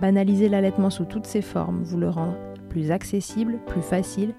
[0.00, 2.36] banaliser l'allaitement sous toutes ses formes, vous le rendre
[2.68, 4.34] plus accessible, plus facile,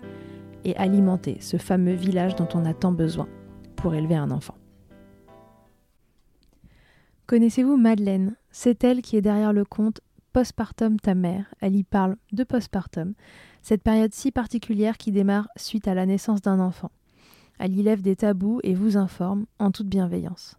[0.64, 3.28] et alimenter ce fameux village dont on a tant besoin
[3.76, 4.56] pour élever un enfant.
[7.28, 8.36] Connaissez-vous Madeleine?
[8.52, 10.02] C'est elle qui est derrière le compte
[10.34, 11.54] Postpartum ta mère.
[11.60, 13.14] Elle y parle de postpartum,
[13.62, 16.92] cette période si particulière qui démarre suite à la naissance d'un enfant.
[17.58, 20.58] Elle y lève des tabous et vous informe en toute bienveillance.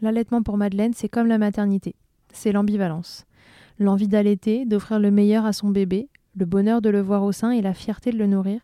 [0.00, 1.94] L'allaitement pour Madeleine, c'est comme la maternité.
[2.32, 3.26] C'est l'ambivalence.
[3.78, 7.50] L'envie d'allaiter, d'offrir le meilleur à son bébé, le bonheur de le voir au sein
[7.50, 8.60] et la fierté de le nourrir,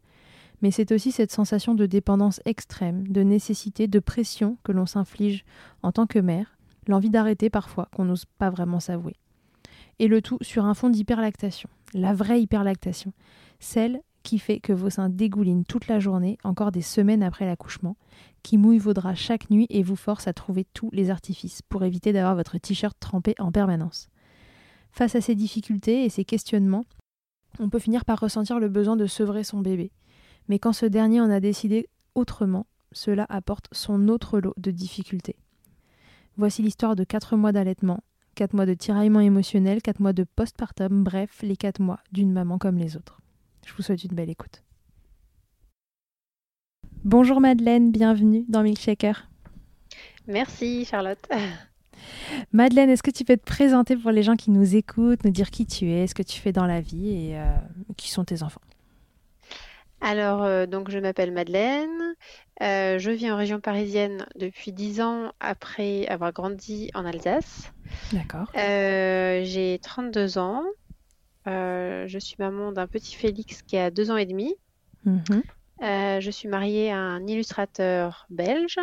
[0.62, 5.44] mais c'est aussi cette sensation de dépendance extrême, de nécessité, de pression que l'on s'inflige
[5.82, 9.16] en tant que mère, l'envie d'arrêter parfois qu'on n'ose pas vraiment s'avouer.
[9.98, 13.12] Et le tout sur un fond d'hyperlactation, la vraie hyperlactation,
[13.58, 17.96] celle qui fait que vos seins dégoulinent toute la journée, encore des semaines après l'accouchement,
[18.42, 21.84] qui mouille vos draps chaque nuit et vous force à trouver tous les artifices pour
[21.84, 24.08] éviter d'avoir votre t-shirt trempé en permanence.
[24.92, 26.84] Face à ces difficultés et ces questionnements,
[27.58, 29.90] on peut finir par ressentir le besoin de sevrer son bébé,
[30.48, 35.36] mais quand ce dernier en a décidé autrement, cela apporte son autre lot de difficultés.
[36.36, 38.02] Voici l'histoire de 4 mois d'allaitement,
[38.34, 42.58] 4 mois de tiraillement émotionnel, 4 mois de postpartum, bref, les 4 mois d'une maman
[42.58, 43.20] comme les autres.
[43.66, 44.62] Je vous souhaite une belle écoute.
[47.04, 49.28] Bonjour Madeleine, bienvenue dans Milkshaker.
[50.26, 51.26] Merci Charlotte.
[52.52, 55.50] Madeleine, est-ce que tu peux te présenter pour les gens qui nous écoutent, nous dire
[55.50, 57.44] qui tu es, ce que tu fais dans la vie et euh,
[57.96, 58.60] qui sont tes enfants?
[60.00, 62.14] Alors, euh, donc je m'appelle Madeleine.
[62.62, 67.72] Euh, je vis en région parisienne depuis 10 ans après avoir grandi en Alsace.
[68.12, 68.50] D'accord.
[68.56, 70.62] Euh, j'ai 32 ans.
[71.46, 74.54] je suis maman d'un petit Félix qui a 2 ans et demi.
[75.04, 75.42] Mhm.
[75.80, 78.78] je suis mariée à un illustrateur belge.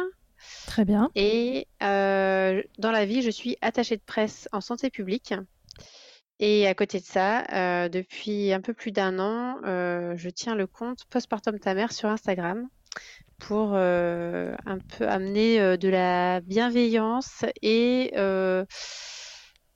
[0.65, 1.09] Très bien.
[1.15, 5.33] Et dans la vie, je suis attachée de presse en santé publique.
[6.39, 10.55] Et à côté de ça, euh, depuis un peu plus d'un an, euh, je tiens
[10.55, 12.67] le compte Postpartum ta mère sur Instagram
[13.39, 18.11] pour euh, un peu amener de la bienveillance et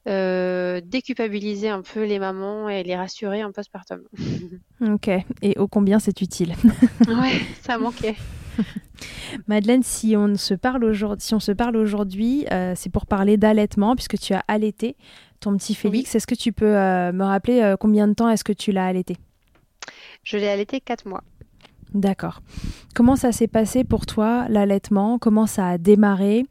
[0.05, 4.01] déculpabiliser un peu les mamans et les rassurer en postpartum.
[4.81, 5.09] ok,
[5.41, 6.55] et ô combien c'est utile.
[7.07, 8.15] ouais, ça manquait.
[9.47, 12.45] Madeleine, si on se parle aujourd'hui, si on se parle aujourd'hui,
[12.75, 14.95] c'est pour parler d'allaitement puisque tu as allaité
[15.41, 16.15] ton petit Félix.
[16.15, 18.85] Est-ce que tu peux euh, me rappeler euh, combien de temps est-ce que tu l'as
[18.85, 19.17] allaité?
[20.23, 21.23] Je l'ai allaité 4 mois.
[21.93, 22.41] D'accord.
[22.95, 25.19] Comment ça s'est passé pour toi, l'allaitement?
[25.19, 26.45] Comment ça a démarré?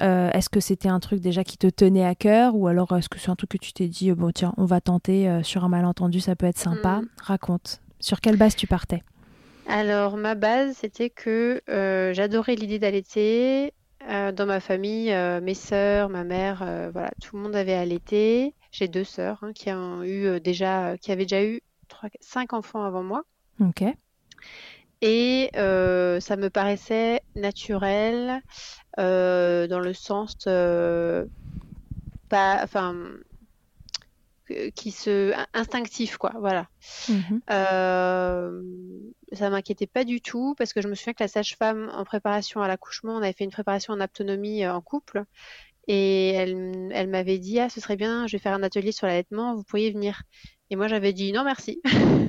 [0.00, 2.54] Euh, Est-ce que c'était un truc déjà qui te tenait à cœur?
[2.54, 4.80] Ou alors est-ce que c'est un truc que tu t'es dit, bon tiens, on va
[4.80, 7.00] tenter sur un malentendu, ça peut être sympa?
[7.00, 7.06] Hmm.
[7.20, 7.80] Raconte.
[7.98, 9.02] Sur quelle base tu partais?
[9.66, 11.62] Alors, ma base, c'était que
[12.14, 13.72] j'adorais l'idée d'allaiter.
[14.08, 17.72] Euh, dans ma famille, euh, mes sœurs, ma mère, euh, voilà, tout le monde avait
[17.74, 18.54] allaité.
[18.70, 21.62] J'ai deux sœurs hein, qui ont eu déjà, qui avaient déjà eu
[22.20, 23.22] cinq enfants avant moi.
[23.60, 23.84] Ok.
[25.00, 28.42] Et ça me paraissait naturel
[28.98, 30.36] dans le sens
[32.28, 32.94] pas, enfin,
[34.74, 36.68] qui se instinctif quoi voilà.
[37.08, 38.62] Mmh euh,
[39.32, 42.60] ça m'inquiétait pas du tout parce que je me souviens que la sage-femme en préparation
[42.62, 45.24] à l'accouchement on avait fait une préparation en autonomie euh, en couple
[45.86, 49.06] et elle, elle m'avait dit ah ce serait bien je vais faire un atelier sur
[49.06, 50.22] l'allaitement vous pourriez venir
[50.70, 51.80] et moi j'avais dit non merci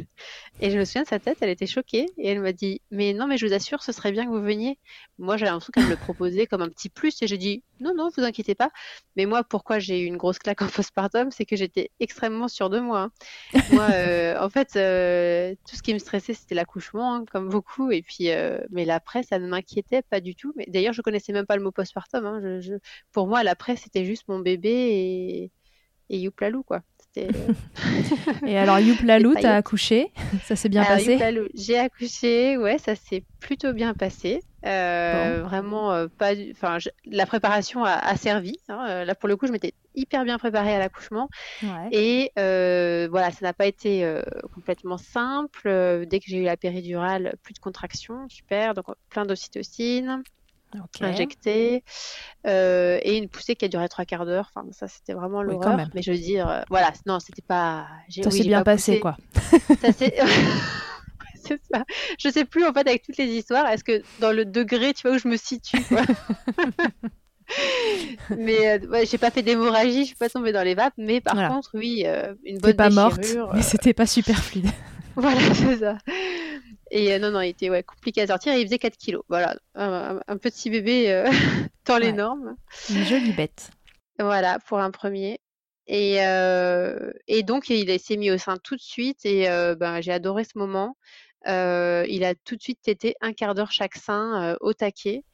[0.62, 3.14] Et je me souviens de sa tête, elle était choquée et elle m'a dit Mais
[3.14, 4.80] non, mais je vous assure, ce serait bien que vous veniez.
[5.18, 7.94] Moi, j'avais l'impression qu'elle me le proposait comme un petit plus et j'ai dit Non,
[7.94, 8.72] non, vous inquiétez pas.
[9.18, 12.70] Mais moi, pourquoi j'ai eu une grosse claque en postpartum C'est que j'étais extrêmement sûre
[12.70, 13.12] de moi.
[13.54, 13.62] Hein.
[13.72, 17.92] moi, euh, en fait, euh, tout ce qui me stressait, c'était l'accouchement, hein, comme beaucoup.
[17.92, 20.54] Et puis, euh, mais l'après, ça ne m'inquiétait pas du tout.
[20.56, 22.26] Mais d'ailleurs, je connaissais même pas le mot postpartum.
[22.26, 22.62] Hein.
[22.62, 22.76] Je,
[23.12, 25.52] Pour moi, l'après, c'était juste mon bébé et,
[26.10, 26.82] et youplalou, quoi.
[27.16, 27.28] C'était.
[28.48, 30.12] Et alors, Youplalou, t'as accouché
[30.44, 31.20] Ça s'est bien passé
[31.54, 34.42] J'ai accouché, ouais, ça s'est plutôt bien passé.
[34.66, 36.32] Euh, vraiment, euh, pas.
[36.52, 38.58] Enfin, la préparation a, servi.
[38.68, 39.06] Hein.
[39.06, 41.30] Là, pour le coup, je m'étais hyper bien préparée à l'accouchement.
[41.92, 44.10] Et voilà, ça n'a pas été
[44.54, 46.06] complètement simple.
[46.08, 48.74] dès que j'ai eu la péridurale, plus de contractions, super.
[48.74, 50.24] Donc, plein d'ocytocine
[51.02, 51.84] injecté
[52.46, 54.52] euh, et une poussée qui a duré trois quarts d'heure.
[54.54, 55.78] Enfin, ça, c'était vraiment l'horreur.
[55.94, 57.88] mais je veux dire, euh, voilà, non, c'était pas.
[58.10, 59.18] Ça s'est bien passé, quoi.
[59.82, 60.18] ça c'est
[61.72, 61.84] ça.
[62.18, 63.68] Je sais plus en fait avec toutes les histoires.
[63.68, 66.02] Est-ce que dans le degré, tu vois où je me situe quoi.
[68.38, 71.22] mais euh, ouais, j'ai pas fait d'hémorragie, je suis pas tombée dans les vapes, mais
[71.22, 72.04] par contre, oui,
[72.44, 73.46] une bonne pas déchirure.
[73.46, 74.72] morte, mais c'était pas super fluide.
[75.16, 76.00] voilà, c'est ça.
[76.96, 79.24] Et euh, non, non, il était ouais, compliqué à sortir et il faisait 4 kilos.
[79.28, 81.30] Voilà, un, petit bébé euh,
[81.86, 82.56] dans les normes.
[82.90, 83.70] Une jolie bête.
[84.18, 85.42] Voilà, pour un premier.
[85.88, 89.46] Et, euh, et donc, il s'est mis au sein tout de suite et
[89.78, 90.96] ben, j'ai adoré ce moment.
[91.46, 95.26] il a tout de suite été un quart d'heure chaque sein au taquet.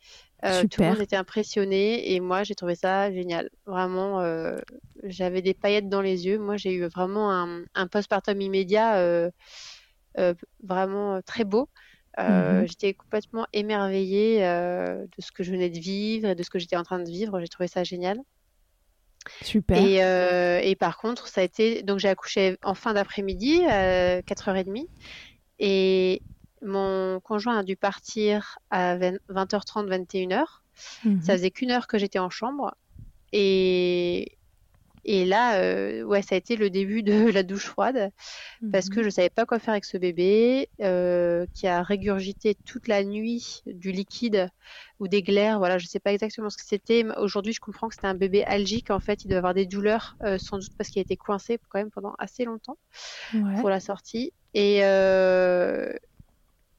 [0.41, 3.51] tout le monde était impressionné et moi j'ai trouvé ça génial.
[3.67, 4.19] Vraiment,
[5.03, 6.39] j'avais des paillettes dans les yeux.
[6.39, 9.29] Moi j'ai eu vraiment un, un postpartum immédiat euh,
[10.63, 11.69] vraiment euh, très beau.
[12.19, 12.67] Euh, mhm.
[12.67, 16.75] J'étais complètement émerveillée de ce que je venais de vivre et de ce que j'étais
[16.75, 17.39] en train de vivre.
[17.39, 18.19] J'ai trouvé ça génial.
[19.43, 19.77] Super.
[19.77, 21.83] Et, et, par contre, ça a été.
[21.83, 24.87] Donc, j'ai accouché en fin d'après-midi, à 4h30.
[25.59, 26.21] Et
[26.61, 30.43] mon conjoint a dû partir à 20h30, 21h.
[31.05, 31.21] Mhm.
[31.21, 32.75] Ça faisait qu'une heure que j'étais en chambre.
[33.31, 34.37] Et
[35.03, 38.11] et là, euh, ouais, ça a été le début de la douche froide
[38.71, 39.05] parce que mhm.
[39.05, 43.63] je savais pas quoi faire avec ce bébé euh, qui a régurgité toute la nuit
[43.65, 44.49] du liquide
[44.99, 45.57] ou des glaires.
[45.57, 47.05] Voilà, je sais pas exactement ce que c'était.
[47.17, 48.91] Aujourd'hui, je comprends que c'était un bébé algique.
[48.91, 51.59] En fait, il doit avoir des douleurs, euh, sans doute parce qu'il a été coincé
[51.69, 52.77] quand même pendant assez longtemps
[53.59, 54.33] pour la sortie.
[54.53, 54.81] Et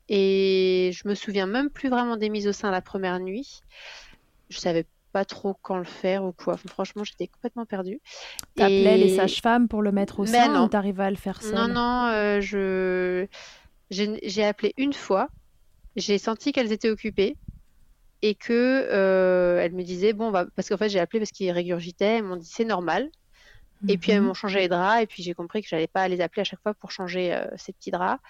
[0.08, 3.62] et je me souviens même plus vraiment des mises au sein la première nuit.
[4.50, 6.56] Je savais pas trop quand le faire ou quoi.
[6.56, 8.00] franchement, j'étais complètement perdue.
[8.56, 9.04] T'appelais et...
[9.04, 12.06] les sages-femmes pour le mettre au sein ou t'arrivais à le faire seule Non, non,
[12.06, 13.26] euh, je
[13.90, 15.28] j'ai appelé une fois.
[15.96, 17.36] J'ai senti qu'elles étaient occupées
[18.22, 20.46] et que euh, elles me disaient bon, va...
[20.56, 22.16] parce qu'en fait j'ai appelé parce qu'ils régurgitaient.
[22.18, 23.10] Elles m'ont dit c'est normal.
[23.88, 24.28] Et puis elles mhm.
[24.28, 26.62] m'ont changé les draps et puis j'ai compris que j'allais pas les appeler à chaque
[26.62, 28.22] fois pour changer euh, ces petits draps.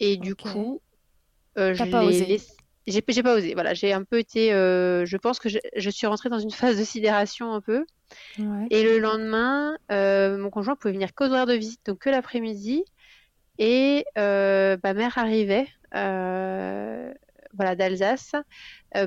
[0.00, 0.80] Et du coup,
[1.58, 2.40] euh, je pas osé
[2.88, 3.54] j'ai pas osé.
[3.54, 4.52] Voilà, j'ai un peu été.
[4.52, 7.84] Euh, je pense que je, suis rentrée dans une phase de sidération un peu.
[8.70, 12.84] Et le lendemain, euh, mon conjoint pouvait venir qu'aux horaires de visite, donc que l'après-midi.
[13.58, 18.32] Et euh, ma mère arrivait, voilà, d'Alsace,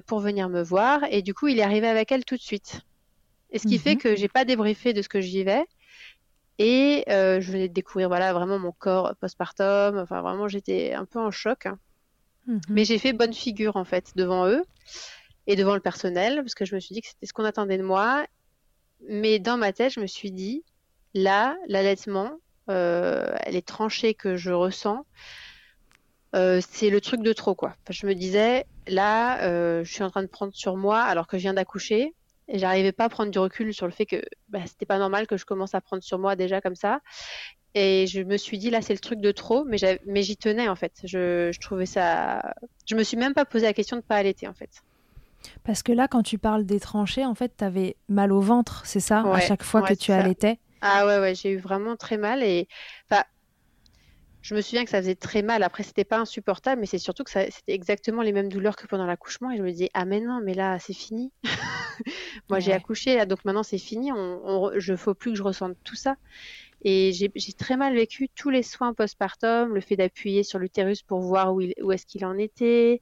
[0.05, 1.01] pour venir me voir.
[1.09, 2.81] Et du coup, il est arrivé avec elle tout de suite.
[3.51, 4.01] Et ce qui fait mhm.
[4.01, 5.65] que j'ai pas débriefé de ce que je vivais.
[6.59, 9.97] Et je venais de découvrir, voilà, vraiment mon corps postpartum.
[9.97, 11.67] Enfin, vraiment, j'étais un peu en choc.
[12.51, 12.59] Mhm.
[12.69, 14.63] Mais j'ai fait bonne figure en fait devant eux
[15.47, 17.77] et devant le personnel parce que je me suis dit que c'était ce qu'on attendait
[17.77, 18.25] de moi.
[19.07, 20.63] Mais dans ma tête, je me suis dit,
[21.13, 22.33] là, l'allaitement,
[22.69, 25.05] euh, les tranchées que je ressens,
[26.35, 27.75] euh, c'est le truc de trop quoi.
[27.89, 31.37] je me disais, là, euh, je suis en train de prendre sur moi alors que
[31.37, 32.13] je viens d'accoucher.
[32.51, 35.25] Et j'arrivais pas à prendre du recul sur le fait que bah, c'était pas normal
[35.25, 36.99] que je commence à prendre sur moi déjà comme ça.
[37.73, 40.67] Et je me suis dit, là, c'est le truc de trop, mais, mais j'y tenais,
[40.67, 40.91] en fait.
[41.05, 42.53] Je, trouvais ça.
[42.85, 44.83] Je me suis même pas posé la question de pas allaiter, en fait.
[45.63, 48.81] Parce que là, quand tu parles des tranchées, en fait, tu avais mal au ventre,
[48.85, 50.59] c'est ça, à chaque fois que tu allaitais?
[50.81, 52.43] Ah ouais, ouais, j'ai eu vraiment très mal.
[52.43, 52.67] Et
[53.09, 53.23] enfin,
[54.41, 55.63] je me souviens que ça faisait très mal.
[55.63, 59.05] Après, c'était pas insupportable, mais c'est surtout que c'était exactement les mêmes douleurs que pendant
[59.05, 59.51] l'accouchement.
[59.51, 61.31] Et je me disais, ah mais non, mais là, c'est fini.
[62.49, 64.11] Moi, j'ai accouché, là, donc maintenant, c'est fini.
[64.11, 66.15] On, on, je faut plus que je ressente tout ça.
[66.83, 71.19] Et j'ai très mal vécu tous les soins postpartum, le fait d'appuyer sur l'utérus pour
[71.19, 73.01] voir où, où est-ce qu'il en était,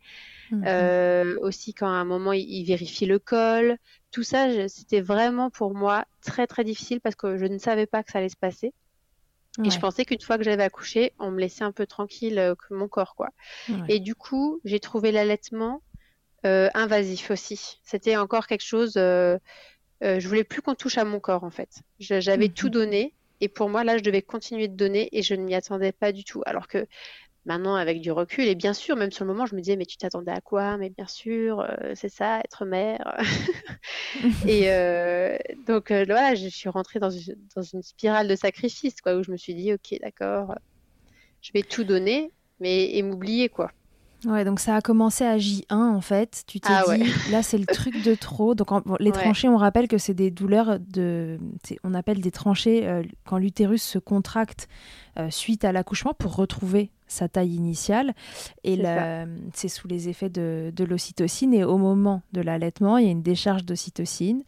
[0.52, 0.64] mhm.
[0.68, 3.78] euh, aussi quand à un moment il, vérifie le col.
[4.12, 8.04] Tout ça, c'était vraiment pour moi très très difficile parce que je ne savais pas
[8.04, 8.74] que ça allait se passer.
[9.64, 12.56] Et je pensais qu'une fois que j'avais accouché, on me laissait un peu tranquille euh,
[12.56, 13.30] que mon corps, quoi.
[13.88, 15.82] Et du coup, j'ai trouvé l'allaitement
[16.46, 17.80] euh, invasif aussi.
[17.84, 18.94] C'était encore quelque chose.
[18.96, 19.38] Euh,
[20.02, 21.82] je voulais plus qu'on touche à mon corps, en fait.
[22.00, 22.74] J'avais tout mhm.
[22.74, 25.92] donné et pour moi, là, je devais continuer de donner et je ne m'y attendais
[25.92, 26.42] pas du tout.
[26.46, 26.86] Alors que
[27.50, 29.86] maintenant, avec du recul, et bien sûr, même sur le moment, je me disais, mais
[29.86, 30.78] tu t'attendais à quoi?
[30.78, 33.18] Mais bien sûr, euh, c'est ça, être mère.
[34.48, 35.36] et euh,
[35.68, 39.24] donc, euh, voilà, je suis rentrée dans une, dans une, spirale de sacrifice, quoi, où
[39.24, 40.56] je me suis dit, ok, d'accord,
[41.42, 43.72] je vais tout donner, mais et m'oublier, quoi.
[44.26, 46.44] Ouais, donc ça a commencé à J1 en fait.
[46.46, 48.54] Tu t'es ah dit, là c'est le truc de trop.
[48.54, 48.68] Donc
[49.00, 51.40] les tranchées, on rappelle que c'est des douleurs de.
[51.86, 54.68] On appelle des tranchées euh, quand l'utérus se contracte
[55.30, 58.14] suite à l'accouchement pour retrouver sa taille initiale.
[58.64, 58.82] Et
[59.54, 61.54] c'est sous les effets de, l'ocytocine.
[61.54, 64.44] Et au moment de l'allaitement, il y a une décharge d'ocytocine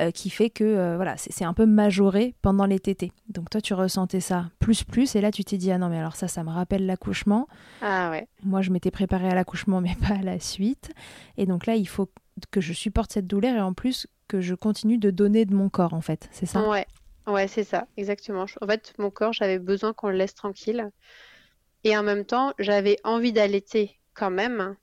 [0.00, 3.12] euh, qui fait que euh, voilà, c'est un peu majoré pendant les tétés.
[3.28, 5.16] Donc toi, tu ressentais ça plus plus.
[5.16, 7.48] Et là, tu t'es dit, ah non, mais alors ça, ça me rappelle l'accouchement.
[7.80, 8.28] Ah ouais.
[8.44, 10.92] Moi, je m'étais préparée à l'accouchement, mais pas à la suite.
[11.36, 12.08] Et donc là, il faut
[12.50, 15.68] que je supporte cette douleur et en plus que je continue de donner de mon
[15.68, 16.28] corps, en fait.
[16.32, 16.66] C'est ça?
[16.68, 16.86] Ouais.
[17.26, 18.46] Ouais, c'est ça, exactement.
[18.60, 20.90] En fait, mon corps, j'avais besoin qu'on le laisse tranquille.
[21.84, 24.76] Et en même temps, j'avais envie d'allaiter quand même.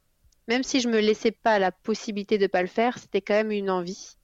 [0.47, 3.51] Même si je me laissais pas la possibilité de pas le faire, c'était quand même
[3.51, 4.15] une envie.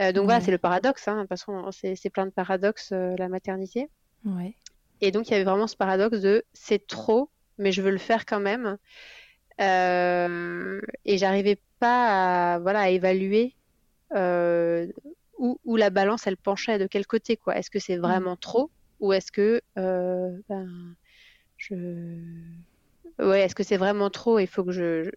[0.00, 1.08] Euh, donc voilà, c'est le paradoxe.
[1.08, 1.52] Hein, parce que
[1.94, 3.88] c'est plein de paradoxes, euh, la maternité.
[4.24, 4.54] Ouais.
[5.00, 7.98] Et donc, il y avait vraiment ce paradoxe de c'est trop, mais je veux le
[7.98, 8.78] faire quand même.
[9.60, 13.54] Euh, et j'arrivais pas à, voilà, à évaluer
[14.14, 14.86] euh,
[15.38, 17.36] où, où, la balance, elle penchait, de quel côté.
[17.36, 17.56] quoi?
[17.56, 18.38] Est-ce que c'est vraiment mm.
[18.38, 18.70] trop?
[19.00, 20.94] Ou est-ce que ben,
[21.56, 21.74] je
[23.18, 25.10] ouais est-ce que c'est vraiment trop il faut que je,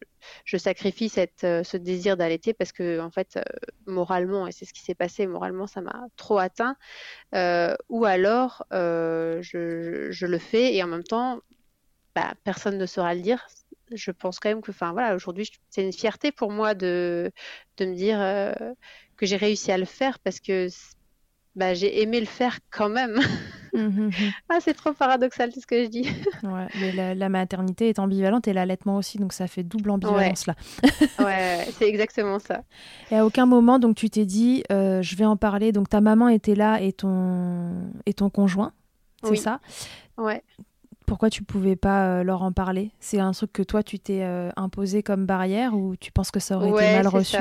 [0.45, 3.43] je, sacrifie cette, euh, ce désir d'allaiter parce que en fait euh,
[3.85, 6.75] moralement et c'est ce qui s'est passé moralement ça m'a trop atteint
[7.35, 11.39] euh, ou alors je, je, le fais et en même temps
[12.15, 13.47] bah, personne ne saura le dire
[13.91, 17.31] je pense quand même que enfin voilà aujourd'hui c'est une fierté pour moi de,
[17.77, 18.19] de me dire
[19.21, 20.67] que j'ai réussi à le faire parce que
[21.55, 23.19] bah, j'ai aimé le faire quand même.
[23.73, 24.11] Mmh, mmh, mmh.
[24.49, 26.01] ah, c'est trop paradoxal tout ce que je dis.
[26.43, 30.55] ouais, mais la, maternité est ambivalente et l'allaitement aussi, donc ça fait double ambivalence là.
[31.19, 32.63] ouais, c'est exactement ça.
[33.11, 35.71] Et à aucun moment, donc tu t'es dit, euh, je vais en parler.
[35.71, 38.73] Donc ta maman était là et ton et ton conjoint,
[39.23, 39.61] c'est ça?
[40.17, 40.43] Ouais.
[41.05, 42.91] Pourquoi tu pouvais pas euh, leur en parler?
[42.99, 46.39] C'est un truc que toi tu t'es euh, imposé comme barrière ou tu penses que
[46.39, 47.37] ça aurait été mal reçu?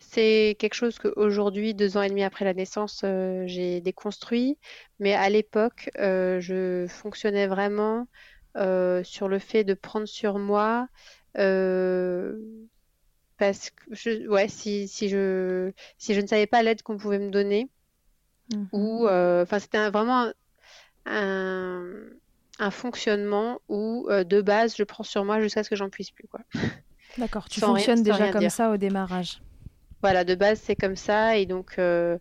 [0.00, 4.58] C'est quelque chose qu'aujourd'hui, deux ans et demi après la naissance, euh, j'ai déconstruit.
[4.98, 8.08] Mais à l'époque, euh, je fonctionnais vraiment
[8.56, 10.88] euh, sur le fait de prendre sur moi.
[13.38, 17.18] parce que je, ouais, si, si, je, si je ne savais pas l'aide qu'on pouvait
[17.18, 17.68] me donner,
[18.52, 20.32] mmh ou enfin c'était vraiment
[21.06, 21.94] un,
[22.58, 26.26] un, fonctionnement où de base je prends sur moi jusqu'à ce que j'en puisse plus
[26.26, 26.40] quoi.
[27.16, 29.40] D'accord, tu fonctionnes déjà comme ça au démarrage.
[30.02, 31.36] Voilà, de base, c'est comme ça.
[31.36, 32.18] Et donc, euh,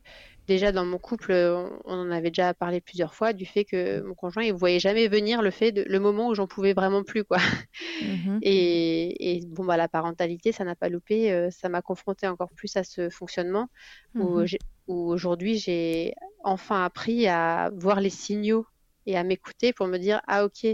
[0.48, 4.16] déjà dans mon couple, on, en avait déjà parlé plusieurs fois du fait que mon
[4.16, 7.04] conjoint, il ne voyait jamais venir le fait de, le moment où j'en pouvais vraiment
[7.04, 7.38] plus, quoi.
[8.02, 11.34] Mmh et, bon, bah, la parentalité, ça n'a pas loupé.
[11.34, 13.68] Euh, ça m'a confronté encore plus à ce fonctionnement
[14.16, 14.46] où, mmh
[14.88, 18.66] où aujourd'hui, j'ai enfin appris à voir les signaux
[19.06, 20.66] et à m'écouter pour me dire, ah ok,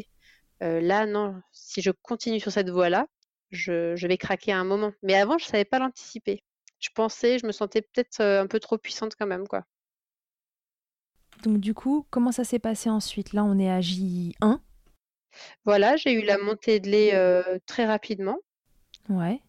[0.63, 3.07] euh, là, non, si je continue sur cette voie-là,
[3.51, 4.91] je, je, vais craquer à un moment.
[5.03, 6.43] Mais avant, je ne savais pas l'anticiper
[6.79, 9.63] je pensais, je me sentais peut-être un peu trop puissante quand même, quoi.
[11.43, 13.33] Donc du coup, comment ça s'est passé ensuite?
[13.33, 14.59] Là, on est à J1.
[15.65, 18.39] Voilà, j'ai eu la montée de lait très rapidement.
[19.09, 19.41] Ouais.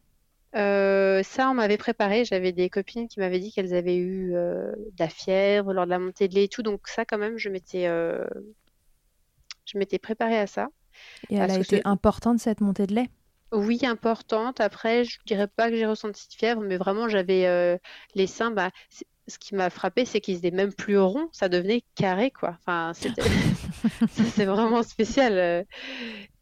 [0.55, 2.25] ça, on m'avait préparé.
[2.25, 5.99] J'avais des copines qui m'avaient dit qu'elles avaient eu de la fièvre lors de la
[5.99, 6.63] montée de lait et tout.
[6.63, 7.87] Donc ça, quand même, je m'étais,
[9.65, 10.69] je m'étais préparée à ça.
[11.31, 13.09] Et elle a été importante cette montée de lait?
[13.57, 14.61] Oui, importante.
[14.61, 17.77] Après, je dirais pas que j'ai ressenti de fièvre, mais vraiment, j'avais euh,
[18.15, 18.51] les seins.
[18.51, 22.57] Bah, ce qui m'a frappé, c'est qu'ils étaient même plus ronds, ça devenait carré, quoi.
[22.61, 23.13] Enfin, c'est
[24.45, 25.39] vraiment spécial.
[25.39, 25.65] Euh.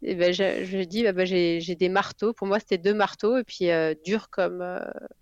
[0.03, 2.33] Et ben, je, je dis, bah, j'ai des marteaux.
[2.33, 4.63] Pour moi, c'était deux marteaux et puis euh, dur comme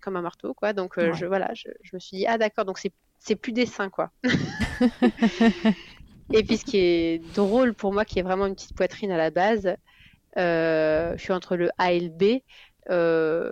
[0.01, 0.73] comme un marteau, quoi.
[0.73, 2.79] Donc, je voilà, je, me suis dit, ah d'accord, donc
[3.19, 4.11] c'est plus des seins, quoi.
[6.33, 9.17] et puis, ce qui est drôle pour moi, qui est vraiment une petite poitrine à
[9.17, 9.75] la base.
[10.37, 12.41] Euh, je suis entre le A et le B,
[12.89, 13.51] euh,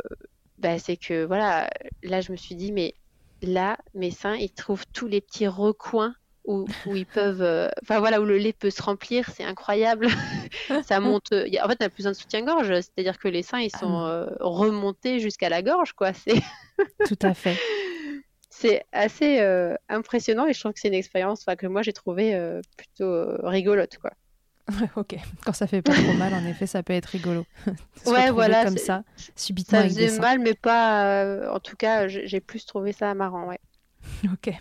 [0.57, 1.69] bah, c'est que voilà,
[2.03, 2.95] là je me suis dit, mais
[3.41, 7.99] là, mes seins, ils trouvent tous les petits recoins où, où ils peuvent, euh, enfin
[7.99, 10.07] voilà, où le lait peut se remplir, c'est incroyable.
[10.83, 11.31] ça monte.
[11.33, 14.27] en fait, on n'a plus besoin de soutien-gorge, c'est-à-dire que les seins, ils sont ah
[14.39, 16.13] remontés jusqu'à la gorge, quoi.
[16.13, 16.41] C'est
[17.07, 17.57] tout à fait.
[18.49, 19.39] c'est assez
[19.87, 24.11] impressionnant et je trouve que c'est une expérience que moi j'ai trouvé plutôt rigolote, quoi.
[24.95, 25.15] Ok.
[25.45, 27.45] Quand ça fait pas trop mal, en effet, ça peut être rigolo.
[28.05, 28.63] ouais, voilà.
[28.65, 29.03] Comme ça,
[29.35, 29.79] subitement.
[29.79, 31.05] Ça faisait mal, mais pas.
[31.05, 33.59] Euh, en tout cas, j'ai plus trouvé ça marrant, ouais.
[34.31, 34.53] ok.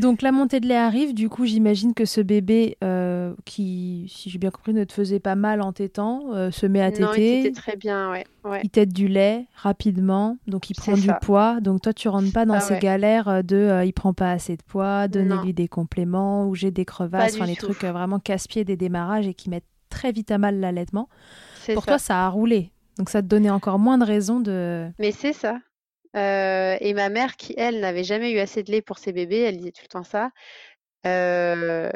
[0.00, 4.30] Donc la montée de lait arrive, du coup j'imagine que ce bébé euh, qui, si
[4.30, 7.02] j'ai bien compris, ne te faisait pas mal en tétant, euh, se met à téter.
[7.02, 8.24] Non, il tétait très bien, ouais.
[8.62, 11.60] Il tète du lait rapidement, donc il prend du poids.
[11.60, 14.62] Donc toi tu rentres pas dans ah ces galères de il prend pas assez de
[14.62, 19.26] poids, donnez-lui des compléments ou j'ai des crevasses, enfin les trucs vraiment casse-pieds des démarrages
[19.26, 21.08] et qui mettent très vite à mal l'allaitement.
[21.74, 22.72] Pour toi, ça a roulé.
[22.96, 24.88] Donc ça te donnait encore moins de raisons de.
[24.98, 25.58] Mais c'est ça.
[26.14, 29.58] Et ma mère, qui elle n'avait jamais eu assez de lait pour ses bébés, elle
[29.58, 30.30] disait tout le temps ça.
[31.02, 31.92] Elle,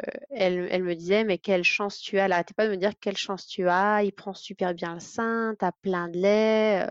[0.83, 2.25] me disait, mais quelle chance tu as.
[2.25, 4.03] Elle n'arrêtait pas de me dire quelle chance tu as.
[4.03, 6.87] Il prend super bien le sein, t'as plein de lait.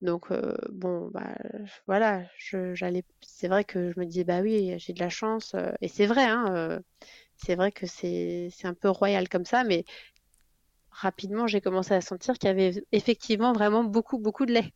[0.00, 0.28] Donc
[0.70, 1.34] bon, bah
[1.86, 2.22] voilà,
[2.74, 3.02] j'allais.
[3.20, 5.56] C'est vrai que je me disais bah oui, j'ai de la chance.
[5.80, 6.80] et c'est vrai, hein,
[7.36, 9.84] c'est vrai que c'est un peu royal comme ça, mais
[10.90, 14.72] rapidement j'ai commencé à sentir qu'il y avait effectivement vraiment beaucoup beaucoup de lait.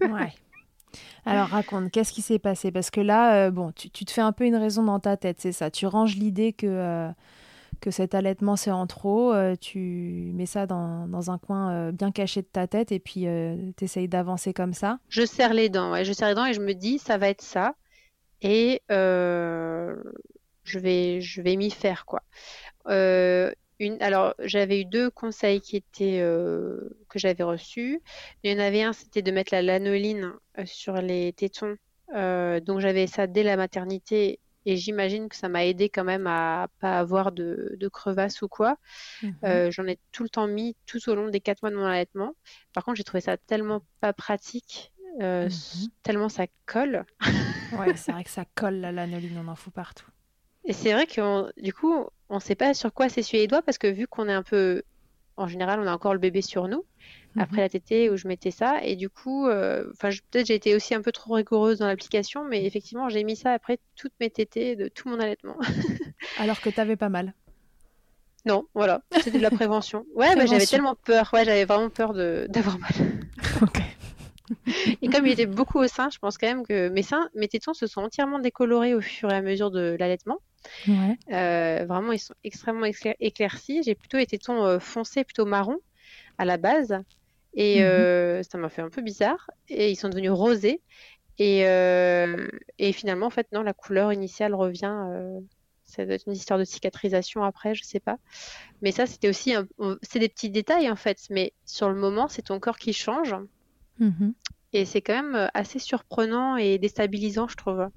[0.00, 0.32] ouais.
[1.26, 2.70] Alors raconte, qu'est-ce qui s'est passé?
[2.70, 5.52] Parce que là, bon, tu, te fais un peu une raison dans ta tête, c'est
[5.52, 5.70] ça.
[5.70, 7.12] Tu ranges l'idée que
[7.84, 11.92] que cet allaitement c'est en trop, euh, tu mets ça dans, dans un coin euh,
[11.92, 14.98] bien caché de ta tête et puis euh, tu essayes d'avancer comme ça.
[15.08, 17.28] Je serre les dents, ouais, je serre les dents et je me dis ça va
[17.28, 17.74] être ça
[18.40, 22.22] et je vais, je vais m'y faire quoi.
[23.80, 28.00] Une, alors j'avais eu deux conseils qui étaient que j'avais reçus.
[28.42, 30.32] Il y en avait un, c'était de mettre la lanoline
[30.64, 31.76] sur les tétons.
[32.12, 36.68] donc j'avais ça dès la maternité et j'imagine que ça m'a aidé quand même à
[36.80, 38.76] pas avoir de, de crevasses ou quoi.
[39.22, 39.34] Mhm.
[39.44, 41.84] Euh, j'en ai tout le temps mis tout au long des quatre mois de mon
[41.84, 42.34] allaitement.
[42.72, 45.88] Par contre, j'ai trouvé ça tellement pas pratique, euh, mhm.
[46.02, 47.04] tellement ça colle.
[47.78, 50.06] ouais, c'est vrai que ça colle la lanoline, on en fout partout.
[50.64, 53.62] Et c'est vrai que du coup, on ne sait pas sur quoi s'essuyer les doigts
[53.62, 54.82] parce que vu qu'on est un peu,
[55.36, 56.84] en général, on a encore le bébé sur nous.
[57.34, 57.42] Mhm.
[57.42, 58.82] après la tétée où je mettais ça.
[58.82, 62.64] Et du coup, euh, peut-être j'ai été aussi un peu trop rigoureuse dans l'application, mais
[62.64, 65.56] effectivement, j'ai mis ça après toutes mes tétées de tout mon allaitement.
[66.38, 67.34] Alors que tu avais pas mal.
[68.46, 70.04] Non, voilà, c'était de la prévention.
[70.14, 71.30] Ouais, bah, j'avais tellement peur.
[71.32, 72.92] Ouais, j'avais vraiment peur d'avoir mal.
[73.62, 73.80] ok.
[75.00, 77.48] et comme il était beaucoup au sein, je pense quand même que mes seins, mes
[77.48, 80.40] tétons se sont entièrement décolorés au fur et à mesure de l'allaitement.
[80.88, 81.18] Ouais.
[81.32, 82.86] Euh, vraiment, ils sont extrêmement
[83.20, 83.82] éclaircis.
[83.82, 85.78] J'ai plutôt les tétons euh, foncés, plutôt marron
[86.38, 86.98] à la base.
[87.54, 87.86] Et mhm.
[87.86, 89.50] euh, ça m'a fait un peu bizarre.
[89.68, 90.80] Et ils sont devenus rosés.
[91.38, 91.62] Et,
[92.78, 94.94] et finalement, en fait, non, la couleur initiale revient.
[95.84, 98.18] Ça doit être une histoire de cicatrisation après, je sais pas.
[98.82, 99.54] Mais ça, c'était aussi.
[100.02, 101.18] C'est des petits détails, en fait.
[101.30, 103.34] Mais sur le moment, c'est ton corps qui change.
[103.98, 104.34] Mhm.
[104.72, 107.88] Et c'est quand même assez surprenant et déstabilisant, je trouve.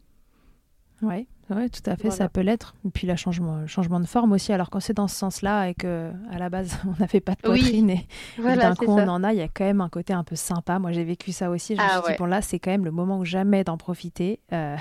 [1.02, 2.74] Ouais, ouais, tout à fait, ça peut l'être.
[2.86, 4.52] Et puis, le changement, changement de forme aussi.
[4.52, 7.42] Alors, quand c'est dans ce sens-là et que à la base, on n'avait pas de
[7.42, 8.08] poitrine et,
[8.38, 10.80] d'un coup, on en a, il y a quand même un côté un peu sympa.
[10.80, 11.76] Moi, j'ai vécu ça aussi.
[11.76, 13.78] Je me ah suis dit, bon, là, c'est quand même le moment ou jamais d'en
[13.78, 14.40] profiter.
[14.54, 14.76] Euh...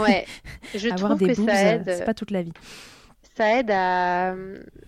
[0.00, 0.26] ouais,
[0.74, 1.84] je Avoir trouve des que ça aide.
[1.86, 2.52] C'est pas toute la vie.
[3.36, 4.34] Ça aide à.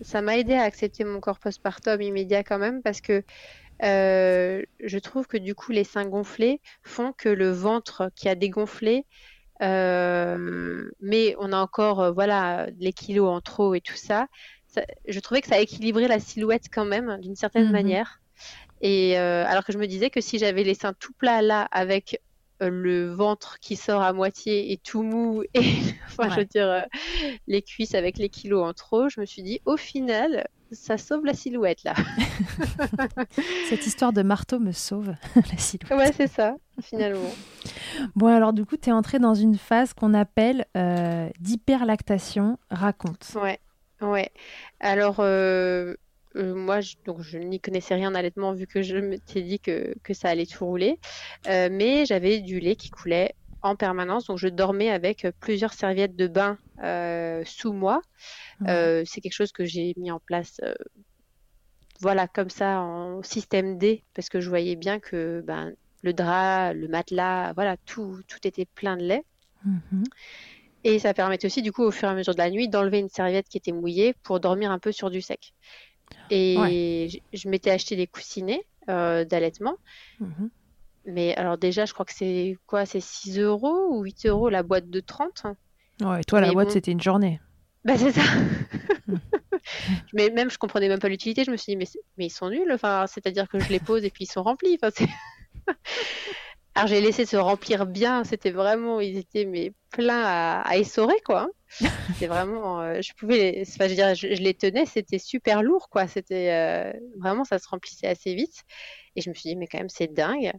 [0.01, 3.23] Ça m'a aidé à accepter mon corps postpartum immédiat quand même parce que.
[3.83, 8.33] Euh, je trouve que du coup les seins gonflés font que le ventre qui a
[8.33, 9.05] dégonflé
[9.61, 14.27] euh, mais on a encore euh, voilà les kilos en trop et tout ça.
[15.07, 17.71] je trouvais que ça équilibrait la silhouette quand même d'une certaine mhm.
[17.71, 18.21] manière.
[18.81, 21.63] Et euh, alors que je me disais que si j'avais les seins tout plats là
[21.71, 22.21] avec
[22.59, 25.61] le ventre qui sort à moitié et tout mou et
[26.07, 26.85] enfin je veux dire
[27.47, 31.25] les cuisses avec les kilos en trop, je me suis dit au final ça sauve
[31.25, 31.93] la silhouette là.
[33.69, 35.97] Cette histoire de marteau me sauve la silhouette.
[35.97, 37.31] Ouais, c'est ça, finalement.
[38.15, 42.57] Bon, alors du coup, tu es entrée dans une phase qu'on appelle euh, d'hyperlactation.
[42.69, 43.31] Raconte.
[43.35, 43.59] Ouais,
[44.01, 44.29] ouais.
[44.79, 45.95] Alors, euh,
[46.35, 49.59] euh, moi, je, donc, je n'y connaissais rien en allaitement vu que je m'étais dit
[49.59, 50.99] que, que, ça allait tout rouler.
[51.47, 54.25] mais j'avais du lait qui coulait en permanence.
[54.25, 56.57] Donc, je dormais avec plusieurs serviettes de bain
[57.45, 58.01] sous moi.
[58.65, 60.73] Euh, c'est quelque chose que j'ai mis en place, euh,
[61.99, 66.73] voilà, comme ça, en système D, parce que je voyais bien que ben, le drap,
[66.73, 69.23] le matelas, voilà, tout, tout était plein de lait.
[69.65, 70.03] Mhm.
[70.83, 72.99] Et ça permettait aussi, du coup, au fur et à mesure de la nuit, d'enlever
[72.99, 75.53] une serviette qui était mouillée pour dormir un peu sur du sec.
[76.29, 79.75] Et je, m'étais acheté des coussinets euh, d'allaitement.
[80.19, 80.49] Mhm.
[81.05, 84.61] Mais alors déjà, je crois que c'est quoi C'est 6 euros ou 8 euros la
[84.61, 85.43] boîte de 30
[86.01, 87.39] Ouais, toi, la boîte, c'était une journée.
[87.87, 88.21] Bah, c'est ça.
[90.13, 91.45] mais même, je comprenais même pas l'utilité.
[91.45, 92.69] Je me suis dit, mais, mais ils sont nuls.
[92.73, 94.77] Enfin, c'est-à-dire que je les pose et puis ils sont remplis.
[94.83, 95.05] Enfin,
[96.75, 98.25] Alors, j'ai laissé se remplir bien.
[98.25, 101.47] C'était vraiment, ils étaient mais pleins à, à essorer, quoi.
[101.69, 105.87] C'était vraiment, euh, je pouvais, enfin, je, veux dire, je, les tenais, c'était super lourd,
[105.89, 106.07] quoi.
[106.07, 108.65] C'était euh, vraiment, ça se remplissait assez vite.
[109.15, 110.51] Et je me suis dit, mais quand même, c'est dingue.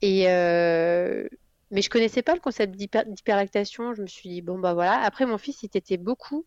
[0.00, 1.28] Et, euh,
[1.74, 3.94] mais je connaissais pas le concept d'hyperlactation.
[3.94, 5.00] Je me suis dit, bon, bah voilà.
[5.00, 6.46] Après, mon fils, il t'était beaucoup.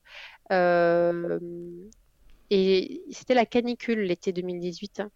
[0.53, 1.37] Euh,
[2.49, 5.01] et c'était la canicule l'été 2018.
[5.01, 5.11] Hein.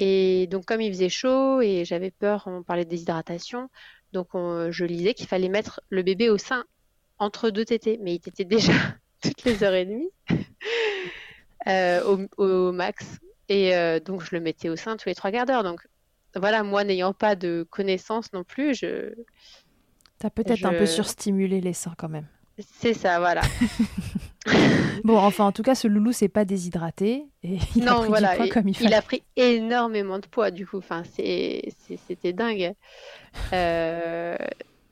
[0.00, 3.68] Et donc, comme il faisait chaud et j'avais peur, on parlait de déshydratation.
[4.14, 6.64] Donc, je lisais qu'il fallait mettre le bébé au sein
[7.18, 7.98] entre deux tétés.
[8.00, 8.72] Mais il était déjà
[9.20, 10.08] toutes les heures et demie.
[12.38, 13.18] au, max.
[13.50, 13.72] Et
[14.06, 15.64] donc, je le mettais au sein tous les trois quarts d'heure.
[15.64, 15.86] Donc,
[16.36, 19.14] voilà, moi n'ayant pas de connaissances non plus, je.
[20.18, 22.26] T'as peut-être un peu surstimulé les seins quand même.
[22.58, 23.42] C'est ça, voilà.
[25.04, 28.16] bon, enfin, en tout cas, ce loulou s'est pas déshydraté et il a pris du
[28.36, 28.90] poids comme il fallait.
[28.90, 30.78] Il a pris énormément de poids, du coup.
[30.78, 32.74] Enfin, c'était dingue.
[33.52, 34.36] Euh...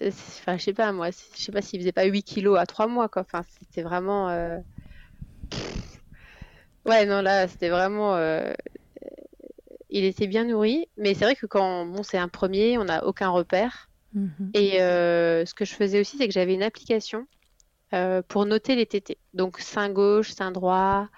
[0.05, 2.89] Enfin, je sais pas, moi, je sais pas s'il faisait pas 8 kilos à 3
[2.89, 3.23] mois, quoi.
[3.23, 4.29] Enfin, c'était vraiment.
[4.31, 4.59] Euh,
[6.87, 8.17] ouais, non, là, c'était vraiment.
[8.17, 8.53] Euh,
[9.93, 13.05] il était bien nourri, mais c'est vrai que quand bon, c'est un premier, on n'a
[13.05, 13.91] aucun repère.
[14.15, 14.51] Mhm.
[14.55, 17.27] Et euh, ce que je faisais aussi, c'est que j'avais une application
[17.93, 19.19] euh, pour noter les TT.
[19.35, 21.09] Donc sein gauche, sein droit,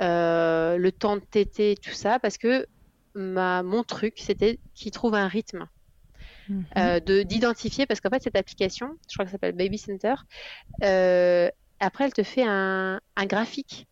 [0.00, 2.66] euh, le temps de TT, tout ça, parce que
[3.14, 5.66] ma, mon truc, c'était qu'il trouve un rythme.
[6.48, 6.64] Mhm.
[7.06, 10.14] de d'identifier parce qu'en fait cette application je crois que ça s'appelle Baby Center
[10.80, 13.86] après elle te fait un, un graphique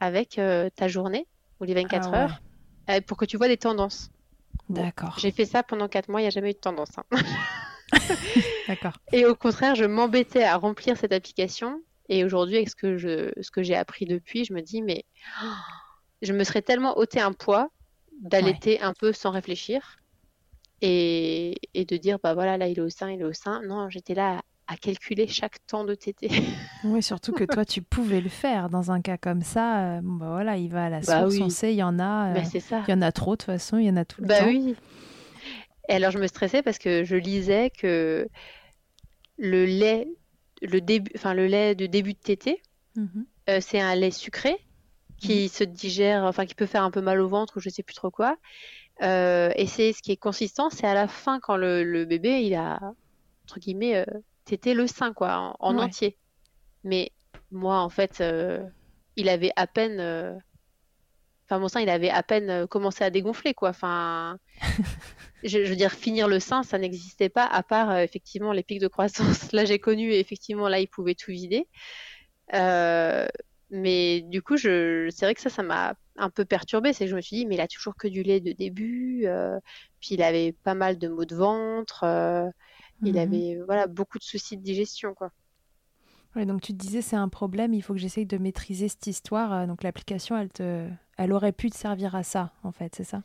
[0.00, 0.38] avec
[0.74, 1.26] ta journée
[1.60, 2.42] ou les 24 ah heures
[3.06, 4.10] pour que tu vois des tendances
[4.68, 7.04] d'accord j'ai fait ça pendant 4 mois il n'y a jamais eu de tendance hein.
[8.68, 8.98] D'accord.
[9.12, 11.82] Et au contraire, je m'embêtais à remplir cette application.
[12.08, 15.04] Et aujourd'hui, avec ce que, je, ce que j'ai appris depuis, je me dis, mais
[16.22, 17.70] je me serais tellement ôté un poids
[18.20, 19.96] d'allaiter un peu sans réfléchir
[20.80, 23.62] et, et, de dire, bah voilà, là, il est au sein, il est au sein.
[23.62, 26.28] Non, j'étais là à, calculer chaque temps de tété.
[26.84, 29.96] oui, surtout que toi, tu pouvais le faire dans un cas comme ça.
[29.96, 32.36] Euh, bah voilà, il va à la bah source, on sait, il y en a.
[32.36, 32.82] Euh, ça.
[32.88, 34.38] Il y en a trop, de toute façon, il y en a tout le bah
[34.38, 34.44] temps.
[34.46, 34.74] Bah oui.
[35.88, 38.28] Et alors je me stressais parce que je lisais que
[39.36, 40.08] le lait,
[40.62, 42.62] le début, enfin le lait de début de tétée,
[42.96, 43.26] mhm.
[43.50, 44.56] euh, c'est un lait sucré
[45.18, 45.48] qui mhm.
[45.48, 47.94] se digère, enfin qui peut faire un peu mal au ventre ou je sais plus
[47.94, 48.36] trop quoi.
[49.02, 52.54] Euh, et c'est ce qui est consistant, c'est à la fin quand le, bébé il
[52.54, 52.78] a
[53.44, 54.06] entre guillemets
[54.44, 56.18] euh, tété le sein quoi, en, entier.
[56.84, 57.12] Mais
[57.50, 58.22] moi en fait,
[59.16, 60.40] il avait à peine
[61.46, 63.68] Enfin, mon sein, il avait à peine commencé à dégonfler, quoi.
[63.68, 64.38] Enfin,
[65.44, 68.80] je, veux dire, finir le sein, ça n'existait pas, à part euh, effectivement les pics
[68.80, 69.52] de croissance.
[69.52, 71.68] Là, j'ai connu, et effectivement, là, il pouvait tout vider.
[72.54, 73.26] Euh,
[73.70, 75.08] mais du coup, je...
[75.10, 76.92] c'est vrai que ça, ça m'a un peu perturbée.
[76.92, 79.26] C'est que je me suis dit, mais il a toujours que du lait de début.
[79.26, 79.58] Euh,
[80.00, 82.04] puis il avait pas mal de maux de ventre.
[83.02, 83.18] Il mhm.
[83.18, 85.30] avait voilà, beaucoup de soucis de digestion, quoi.
[86.36, 89.06] Ouais, donc tu te disais c'est un problème, il faut que j'essaye de maîtriser cette
[89.06, 89.66] histoire.
[89.68, 93.22] Donc l'application, elle te, elle aurait pu te servir à ça, en fait, c'est ça?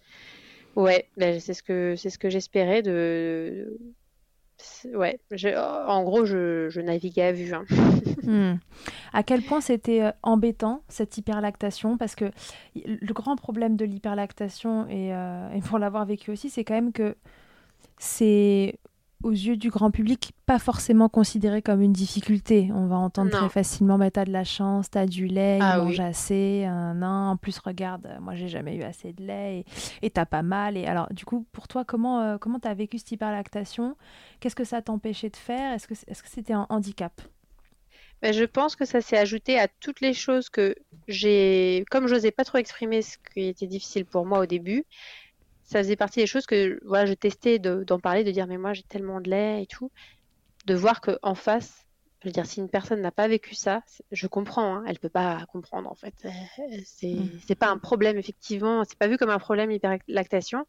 [0.75, 3.77] Ouais, ben, c'est ce que c'est ce que j'espérais de.
[4.93, 5.19] Ouais,
[5.55, 7.53] en gros, je, je naviguais à vue.
[7.53, 7.65] Hein.
[8.21, 8.57] Hmm.
[9.11, 11.97] À quel point c'était euh, embêtant cette hyperlactation?
[11.97, 12.25] Parce que
[12.75, 16.91] le grand problème de l'hyperlactation, et, euh, et pour l'avoir vécu aussi, c'est quand même
[16.91, 17.15] que
[17.97, 18.77] c'est
[19.23, 22.69] aux yeux du grand public, pas forcément considéré comme une difficulté.
[22.73, 25.83] On va entendre très facilement, mais t'as de la chance, t'as du lait, ah, il
[25.83, 27.31] mange assez, un, an.
[27.31, 29.65] En plus, regarde, moi j'ai jamais eu assez de lait
[30.01, 30.77] et t'as pas mal.
[30.77, 33.95] Et alors, du coup, pour toi, comment euh, comment t'as vécu cette hyperlactation?
[34.39, 35.73] Qu'est-ce que ça t'empêchait de faire?
[35.73, 37.21] Est-ce que est-ce que c'était un handicap?
[38.21, 40.75] Ben, je pense que ça s'est ajouté à toutes les choses que
[41.07, 44.85] j'ai, comme je n'osais pas trop exprimer ce qui était difficile pour moi au début,
[45.69, 48.73] ça faisait partie des choses que voilà, je testais d'en parler, de dire mais moi
[48.73, 49.91] j'ai tellement de lait et tout,
[50.65, 51.85] de voir que en face,
[52.21, 55.09] je veux dire si une personne n'a pas vécu ça, je comprends, hein, elle peut
[55.09, 56.29] pas comprendre en fait, euh,
[56.85, 57.55] c'est n'est mm.
[57.55, 60.65] pas un problème effectivement, c'est pas vu comme un problème l'hyperlactation,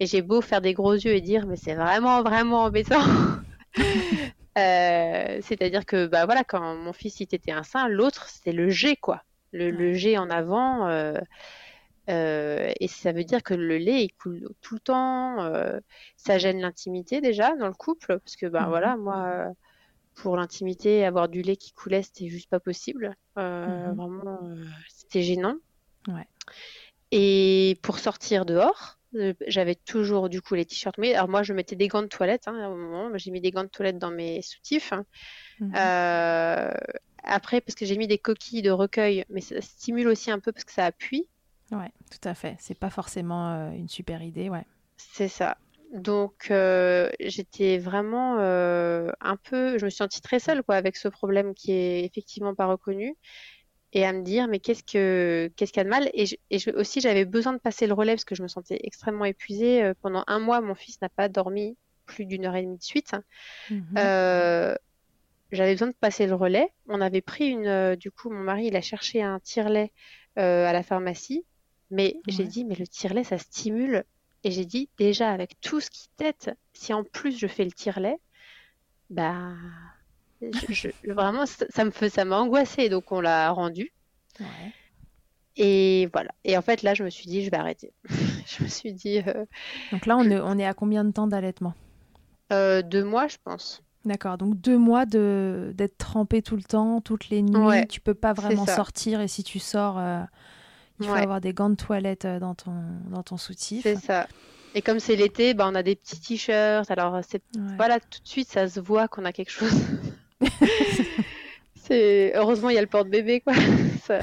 [0.00, 3.04] et j'ai beau faire des gros yeux et dire mais c'est vraiment vraiment embêtant.
[4.58, 8.68] Euh, c'est-à-dire que bah voilà quand mon fils il était un sein, l'autre c'était le
[8.68, 9.22] G quoi,
[9.52, 10.88] le, le G en avant.
[10.88, 11.14] Euh,
[12.10, 15.42] euh, et ça veut dire que le lait il coule tout le temps.
[15.44, 15.80] Euh,
[16.16, 19.52] ça gêne l'intimité déjà dans le couple parce que ben voilà moi
[20.14, 23.16] pour l'intimité avoir du lait qui coulait c'était juste pas possible.
[23.38, 24.40] Euh, mmh vraiment
[24.88, 25.56] c'était gênant.
[26.08, 26.26] Ouais.
[27.12, 28.98] Et pour sortir dehors,
[29.46, 30.98] j'avais toujours du coup les t-shirts.
[30.98, 32.48] Mais alors moi je mettais des gants de toilette.
[32.48, 34.92] Hein, à un moment j'ai mis des gants de toilette dans mes soutifs.
[35.60, 35.74] Mmh
[37.22, 40.52] après parce que j'ai mis des coquilles de recueil, mais ça stimule aussi un peu
[40.52, 41.28] parce que ça appuie.
[41.72, 42.56] Ouais, tout à fait.
[42.58, 44.64] C'est pas forcément euh, une super idée, ouais.
[44.96, 45.56] C'est ça.
[45.92, 50.96] Donc euh, j'étais vraiment euh, un peu, je me suis sentie très seule quoi avec
[50.96, 53.16] ce problème qui est effectivement pas reconnu
[53.92, 56.08] et à me dire mais qu'est-ce que qu'est-ce qu'il y a de mal?
[56.14, 59.24] Et, je, aussi j'avais besoin de passer le relais parce que je me sentais extrêmement
[59.24, 62.84] épuisée pendant un mois mon fils n'a pas dormi plus d'une heure et demie de
[62.84, 63.16] suite
[63.68, 63.82] mhm.
[65.50, 68.76] j'avais besoin de passer le relais on avait pris une du coup mon mari il
[68.76, 69.90] a cherché un tire-lait
[70.36, 71.44] à la pharmacie
[71.90, 74.04] mais j'ai dit, mais le tire-lait, ça stimule.
[74.44, 77.72] Et j'ai dit, déjà, avec tout ce qui tête, si en plus je fais le
[77.72, 78.18] tire-lait,
[79.10, 79.52] bah,
[81.06, 82.88] vraiment, ça, me fait, ça m'a angoissé.
[82.88, 83.92] Donc, on l'a rendu.
[85.56, 86.30] Et voilà.
[86.44, 87.92] Et en fait, là, je me suis dit, je vais arrêter.
[88.08, 89.20] je me suis dit.
[89.92, 91.74] Donc là, on est, on est à combien de temps d'allaitement?
[92.50, 93.82] Deux mois, je pense.
[94.06, 98.14] D'accord, donc deux mois de d'être trempé tout le temps, toutes les nuits, tu peux
[98.14, 100.22] pas vraiment sortir et si tu sors, euh,
[101.00, 102.72] il faut avoir des gants de toilette euh, dans ton,
[103.10, 103.82] dans ton soutif.
[103.82, 104.26] C'est ça.
[104.74, 107.42] Et comme c'est l'été, bah, on a des petits t-shirts, alors c'est
[107.76, 109.72] voilà, tout de suite ça se voit qu'on a quelque chose.
[111.74, 113.54] c'est Heureusement il y a le porte-bébé quoi.
[114.04, 114.20] ça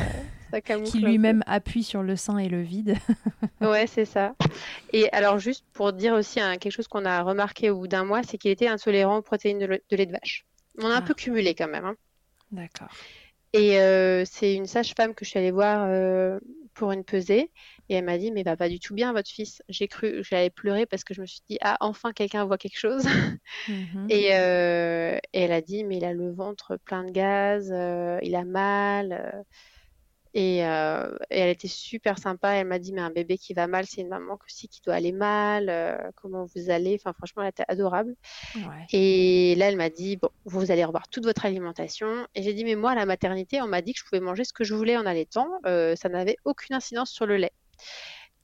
[0.62, 2.98] qui lui-même appuie sur le sein et le vide.
[3.62, 4.36] ouais, c'est ça.
[4.94, 8.06] Et alors, juste pour dire aussi hein, quelque chose qu'on a remarqué au bout d'un
[8.06, 10.46] mois, c'est qu'il était intolérant aux protéines de, lait de vache.
[10.80, 11.02] On a un ah.
[11.02, 11.86] peu cumulé quand même.
[11.86, 11.96] Hein.
[12.52, 12.90] D'accord.
[13.54, 16.40] Et euh, c'est une sage-femme que je suis allée voir euh,
[16.74, 17.52] pour une pesée.
[17.90, 19.62] Et elle m'a dit, mais va pas du tout bien, votre fils.
[19.70, 22.80] J'ai cru, j'allais pleurer parce que je me suis dit, ah, enfin quelqu'un voit quelque
[22.80, 23.06] chose.
[23.68, 24.08] Mhm.
[24.12, 27.68] Euh, et, elle a dit, mais il a le ventre plein de gaz,
[28.24, 29.46] il a mal.
[30.38, 32.52] Euh, et, elle était super sympa.
[32.52, 34.94] Elle m'a dit, mais un bébé qui va mal, c'est une maman aussi qui doit
[34.94, 35.70] aller mal.
[35.70, 36.96] Euh, comment vous allez?
[37.00, 38.16] Enfin, franchement, elle était adorable.
[38.92, 42.28] Et là, elle m'a dit, bon, vous allez revoir toute votre alimentation.
[42.36, 44.44] Et j'ai dit, mais moi, à la maternité, on m'a dit que je pouvais manger
[44.44, 45.50] ce que je voulais en allaitant.
[45.66, 47.54] Euh, ça n'avait aucune incidence sur le lait.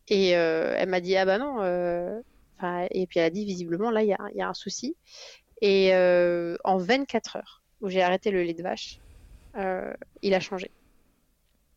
[0.10, 1.64] Et elle m'a dit, ah bah non.
[2.92, 4.96] et puis elle a dit, visiblement, là, il y a, y a, un souci.
[5.62, 5.94] Et
[6.64, 9.00] en 24 heures, où j'ai arrêté le lait de vache,
[10.22, 10.72] il a changé.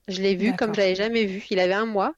[0.09, 1.45] Je l'ai vu comme je l'avais jamais vu.
[1.51, 2.15] Il avait un mois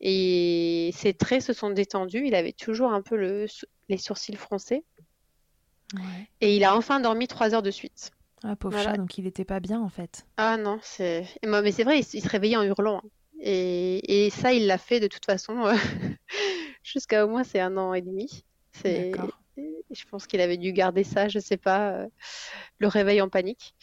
[0.00, 2.26] et ses traits se sont détendus.
[2.26, 3.46] Il avait toujours un peu le,
[3.88, 4.84] les sourcils froncés.
[6.40, 8.12] Et il a enfin dormi trois heures de suite.
[8.44, 10.26] Ah, pauvre chat, donc il n'était pas bien en fait.
[10.36, 11.26] Ah non, c'est.
[11.44, 13.02] Mais c'est vrai, il, se réveillait en hurlant.
[13.04, 13.08] Hein.
[13.40, 15.74] Et, et ça, il l'a fait de toute façon euh,
[16.82, 18.44] jusqu'à au moins c'est un an et demi.
[18.72, 19.12] C'est.
[19.90, 22.08] Je pense qu'il avait dû garder ça, je sais pas, euh,
[22.78, 23.74] le réveil en panique.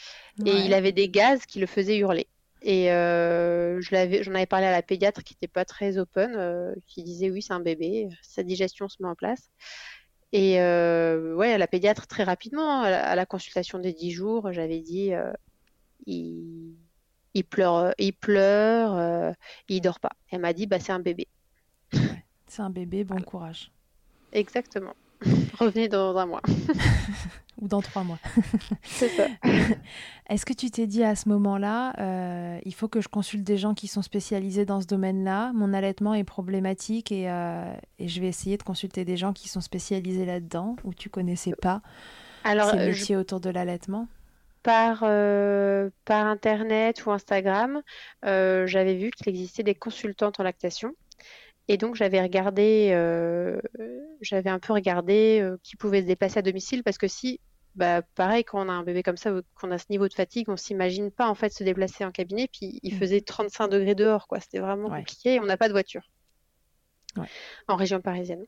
[0.44, 2.28] Et il avait des gaz qui le faisaient hurler.
[2.62, 7.04] Et euh, j'en avais parlé à la pédiatre qui n'était pas très open, euh, qui
[7.04, 9.50] disait oui, c'est un bébé, sa digestion se met en place.
[10.32, 14.80] Et euh, ouais, à la pédiatre, très rapidement, à la, consultation des 10 jours, j'avais
[14.80, 15.32] dit euh,
[16.06, 16.76] il,
[17.34, 19.34] il, pleure, il pleure,
[19.70, 20.12] il dort pas.
[20.30, 21.28] Elle m'a dit bah, c'est un bébé.
[22.48, 23.72] c'est un bébé, bon courage.
[24.34, 24.94] Exactement.
[25.60, 26.42] Revenez dans un mois.
[27.62, 28.20] Ou dans trois mois.
[28.84, 29.28] C'est ça.
[30.30, 33.58] Est-ce que tu t'es dit à ce moment-là, euh, il faut que je consulte des
[33.58, 38.22] gens qui sont spécialisés dans ce domaine-là, mon allaitement est problématique et, euh, et, je
[38.22, 41.82] vais essayer de consulter des gens qui sont spécialisés là-dedans, ou tu connaissais pas
[42.46, 44.08] Alors, ces euh, métiers autour de l'allaitement?
[44.64, 47.82] Par, par Internet ou Instagram,
[48.24, 50.94] j'avais vu qu'il existait des consultantes en lactation.
[51.70, 53.62] Et donc j'avais regardé, euh,
[54.22, 57.40] j'avais un peu regardé euh, qui pouvait se déplacer à domicile parce que si,
[57.76, 60.50] bah, pareil, quand on a un bébé comme ça, qu'on a ce niveau de fatigue,
[60.50, 62.50] on s'imagine pas en fait se déplacer en cabinet.
[62.52, 62.98] Puis il mmh.
[62.98, 64.40] faisait 35 degrés dehors, quoi.
[64.40, 65.36] C'était vraiment compliqué.
[65.36, 66.02] Et on n'a pas de voiture
[67.68, 68.44] en région parisienne.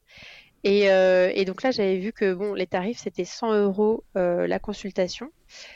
[0.66, 5.32] Euh, et, donc là, j'avais vu que bon, les tarifs c'était 100 euros la consultation.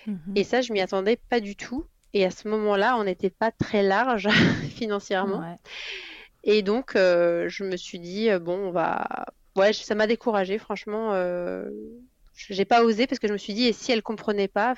[0.08, 1.86] Mmh et ça, je m'y attendais pas du tout.
[2.14, 4.30] Et à ce moment-là, on n'était pas très large
[4.76, 5.58] financièrement.
[6.46, 9.26] Et donc, euh, je me suis dit, euh, bon, on va.
[9.56, 11.12] Ouais, ça m'a découragée, franchement.
[11.14, 11.70] Euh...
[12.36, 14.76] J'ai pas osé parce que je me suis dit, et si elle comprenait pas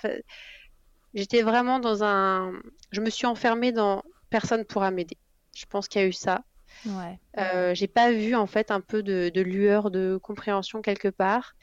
[1.14, 2.54] J'étais vraiment dans un.
[2.92, 5.18] Je me suis enfermée dans personne pourra m'aider.
[5.56, 6.44] Je pense qu'il y a eu ça.
[6.86, 7.20] Ouais.
[7.40, 11.56] Euh, j'ai pas vu en fait un peu de, lueur de compréhension quelque part.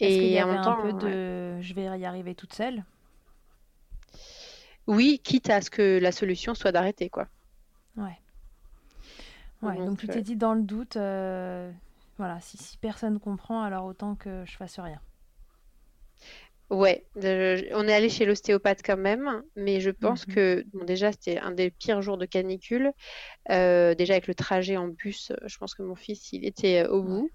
[0.00, 2.84] Et qu'il y avait un peu de je vais y arriver toute seule?
[4.86, 7.26] Oui, quitte à ce que la solution soit d'arrêter quoi.
[7.96, 8.16] Ouais.
[9.62, 11.70] Ouais, donc, tu t'es dit dans le doute, euh,
[12.16, 15.00] voilà, si, si personne comprend, alors autant que je fasse rien.
[16.70, 20.34] Ouais, on est allé chez l'ostéopathe quand même, mais je pense mhm.
[20.34, 22.92] que bon, déjà c'était un des pires jours de canicule.
[23.50, 26.90] Euh, déjà avec le trajet en bus, je pense que mon fils il était euh,
[26.90, 27.30] au bout,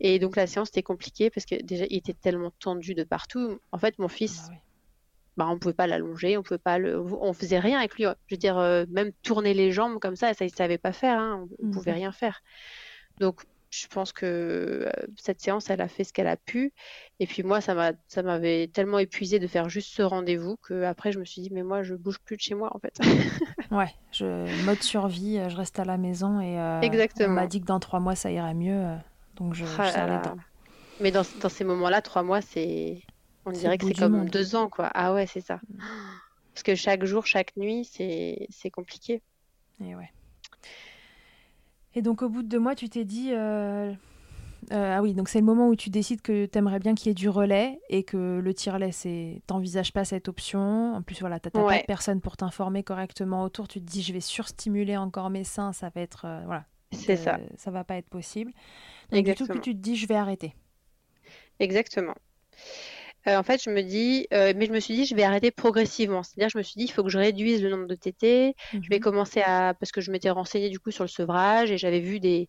[0.00, 3.60] et donc la séance était compliquée parce que déjà il était tellement tendu de partout.
[3.72, 4.54] En fait, mon fils, bah
[5.38, 8.04] bah, on pouvait pas l'allonger, on pouvait pas le, on faisait rien avec lui.
[8.26, 11.16] Je veux dire, euh, même tourner les jambes comme ça, ça il savait pas faire,
[11.16, 11.46] hein.
[11.62, 11.98] on, ne pouvait mhm.
[11.98, 12.42] rien faire.
[13.20, 16.72] Donc je pense que euh, cette séance, elle a fait ce qu'elle a pu.
[17.20, 20.82] Et puis moi, ça m'a, ça m'avait tellement épuisé de faire juste ce rendez-vous que
[20.82, 22.98] après je me suis dit, mais moi, je bouge plus de chez moi en fait.
[23.70, 27.28] ouais, je mode survie, je reste à la maison et euh, Exactement.
[27.28, 28.86] on m'a dit que dans trois mois ça irait mieux,
[29.36, 30.34] donc je, ah
[30.98, 33.04] Mais dans, dans ces moments-là, trois mois, c'est
[33.44, 34.90] on dirait que c'est comme deux ans, quoi.
[34.94, 35.56] Ah ouais, c'est ça.
[35.56, 35.78] Mm.
[36.54, 39.22] Parce que chaque jour, chaque nuit, c'est compliqué.
[39.80, 40.10] Et ouais.
[41.94, 43.92] Et donc, au bout de deux mois, tu t'es dit, euh,
[44.72, 47.06] Euh, ah oui, donc c'est le moment où tu décides que tu aimerais bien qu'il
[47.06, 50.94] y ait du relais et que le tire-lait, c'est t'envisages pas cette option.
[50.94, 53.68] En plus, voilà, t'as pas de personne pour t'informer correctement autour.
[53.68, 56.66] Tu te dis, je vais surstimuler encore mes seins, ça va être, euh, voilà.
[56.92, 57.38] C'est ça.
[57.56, 58.52] Ça va pas être possible.
[59.10, 60.54] Donc, du tout, tu te dis, je vais arrêter.
[61.60, 62.14] Exactement.
[63.26, 65.50] Euh, en fait, je me dis, euh, mais je me suis dit, je vais arrêter
[65.50, 66.22] progressivement.
[66.22, 68.54] C'est-à-dire, je me suis dit, il faut que je réduise le nombre de tétés.
[68.72, 69.02] Je vais mhm.
[69.02, 72.20] commencer à, parce que je m'étais renseignée du coup sur le sevrage et j'avais vu
[72.20, 72.48] des,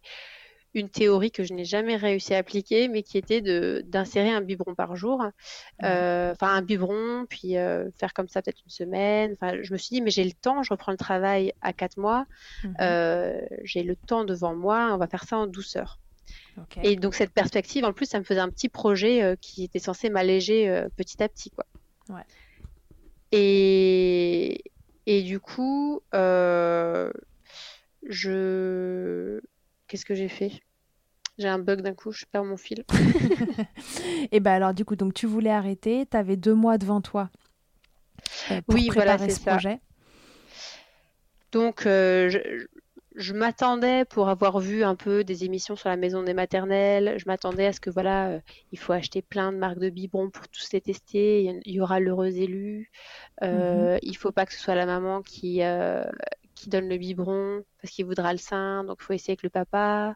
[0.76, 4.42] une théorie que je n'ai jamais réussi à appliquer, mais qui était de d'insérer un
[4.42, 5.26] biberon par jour,
[5.84, 7.54] euh, enfin un biberon, puis
[7.98, 9.32] faire comme ça peut-être une semaine.
[9.34, 11.98] Enfin, je me suis dit, mais j'ai le temps, je reprends le travail à quatre
[11.98, 12.28] mois,
[12.64, 12.76] mhm.
[13.64, 16.00] j'ai le temps devant moi, on va faire ça en douceur.
[16.84, 19.80] Et donc cette perspective, en plus, ça me faisait un petit projet euh, qui était
[19.80, 21.66] censé m'alléger euh, petit à petit, quoi.
[23.32, 24.64] Et
[25.06, 27.12] et du coup, euh,
[28.08, 29.40] je
[29.88, 30.52] qu'est-ce que j'ai fait?
[31.38, 32.84] J'ai un bug d'un coup, je perds mon fil.
[34.32, 37.30] et ben alors du coup, donc tu voulais arrêter, tu avais deux mois devant toi.
[38.66, 39.80] pour oui, préparer voilà, ce projet.
[41.52, 42.68] Donc, je,
[43.20, 47.26] je m'attendais pour avoir vu un peu des émissions sur la maison des maternelles, je
[47.26, 48.40] m'attendais à ce que voilà, euh,
[48.72, 52.00] il faut acheter plein de marques de biberons pour tous les tester, il y aura
[52.00, 52.90] l'heureux élu,
[53.44, 54.00] euh, mhm.
[54.04, 56.06] il faut pas que ce soit la maman qui euh,
[56.56, 59.50] qui donne le biberon parce qu'il voudra le sein, donc il faut essayer avec le
[59.50, 60.16] papa.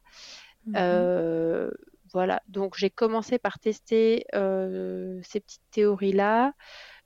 [0.65, 0.73] Mhm.
[0.77, 1.71] Euh,
[2.13, 6.53] voilà, donc j'ai commencé par tester ces petites théories là.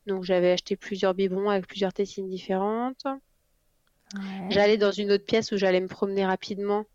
[0.06, 3.06] Donc j'avais acheté plusieurs biberons avec plusieurs testines différentes.
[4.50, 6.86] J'allais dans une autre pièce où j'allais me promener rapidement.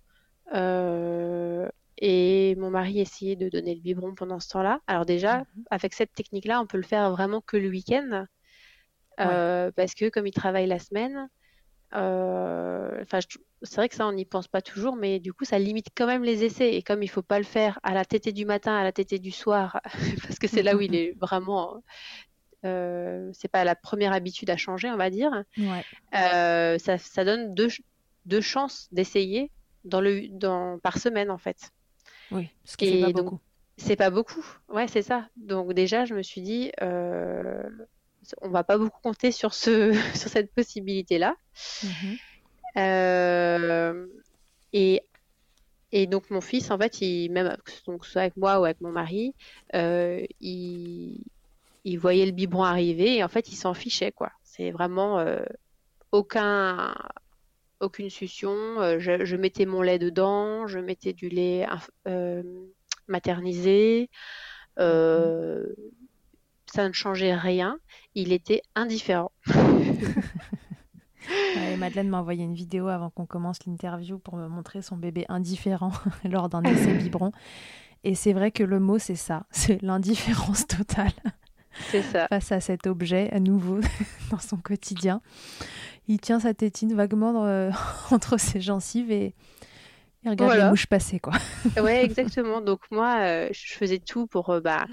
[0.55, 4.81] Euh, et mon mari essayait de donner le biberon pendant ce temps-là.
[4.87, 5.64] Alors déjà, mhm.
[5.70, 8.27] avec cette technique-là, on peut le faire vraiment que le week-end.
[9.20, 11.29] Euh, parce que comme il travaille la semaine,
[11.94, 13.05] euh,
[13.62, 16.07] c'est vrai que ça, on n'y pense pas toujours, mais du coup, ça limite quand
[16.07, 16.75] même les essais.
[16.75, 19.18] Et comme il faut pas le faire à la tétée du matin, à la tétée
[19.18, 19.81] du soir,
[20.22, 21.83] parce que c'est là où il est vraiment
[22.64, 25.44] euh, c'est pas la première habitude à changer, on va dire.
[26.14, 29.51] Euh, ça, donne deux, chances d'essayer
[29.85, 31.72] dans le, dans, par semaine, en fait.
[32.31, 33.40] Oui, ce qui est pas beaucoup.
[33.79, 35.29] C'est pas beaucoup, ouais, c'est ça.
[35.37, 37.68] Donc déjà, je me suis dit, euh,
[38.40, 41.35] on va pas beaucoup compter sur ce, sur cette possibilité-là.
[41.83, 42.16] Mhm.
[42.79, 44.07] Euh,
[44.72, 45.03] et
[45.94, 47.55] et donc mon fils, en fait, il, même
[47.87, 49.35] donc soit avec moi ou avec mon mari,
[49.75, 51.22] il,
[51.85, 54.31] il voyait le biberon arriver et en fait il s'en fichait quoi.
[54.42, 55.42] C'est vraiment euh,
[56.12, 56.95] aucun
[57.81, 58.55] aucune succion.
[58.81, 61.66] Euh, je, mettais mon lait dedans, je mettais du lait
[62.07, 62.42] euh,
[63.09, 64.09] maternisé.
[64.77, 64.85] ça
[66.79, 67.79] ne changeait rien.
[68.14, 69.33] Il était indifférent.
[71.79, 75.90] Madeleine m'a envoyé une vidéo avant qu'on commence l'interview pour me montrer son bébé indifférent
[76.25, 77.33] lors d'un essai biberon.
[78.05, 81.12] Et c'est vrai que le mot, c'est ça, c'est l'indifférence totale
[82.13, 82.27] ça.
[82.29, 83.81] face à cet objet à nouveau
[84.31, 85.21] dans son quotidien.
[86.09, 87.71] Il tient sa tétine vaguement euh,
[88.11, 89.35] entre ses gencives et
[90.25, 91.19] il regarde les mouches passer.
[91.19, 91.35] Quoi.
[91.83, 92.61] ouais, exactement.
[92.61, 94.87] Donc moi, euh, je faisais tout pour euh, bah,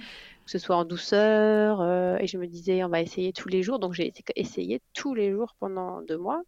[0.45, 1.83] que ce soit en douceur
[2.19, 3.77] et je me disais on va essayer tous les jours.
[3.77, 6.41] Donc j'ai essayé tous les jours pendant deux mois.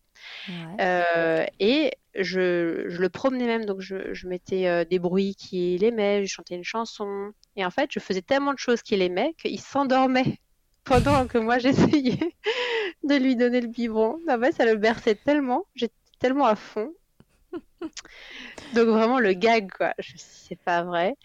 [1.60, 6.64] Et je, le promenais même, donc je, mettais des bruits qu'il aimait, je chantais une
[6.64, 7.32] chanson.
[7.56, 10.40] Et en fait, je faisais tellement de choses qu'il aimait qu'il s'endormait
[10.84, 12.36] pendant que moi j'essayais
[13.04, 14.20] de lui donner le biberon.
[14.30, 16.94] En fait, ça le berçait tellement, j'étais tellement à fond.
[18.74, 19.94] Donc vraiment le gag, quoi.
[20.00, 21.16] Je c'est pas vrai.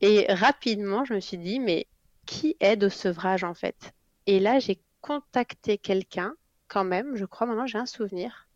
[0.00, 1.86] Et rapidement, je me suis dit, mais
[2.26, 3.92] qui aide au sevrage en fait?
[4.26, 6.34] Et là, j'ai contacté quelqu'un,
[6.70, 8.48] quand même, je crois, maintenant j'ai un souvenir.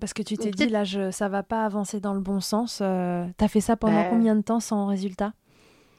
[0.00, 2.78] parce que tu t'es dit, là, je, ça va pas avancer dans le bon sens.
[2.80, 5.34] Euh, T'as fait ça pendant bah, combien de temps sans résultat?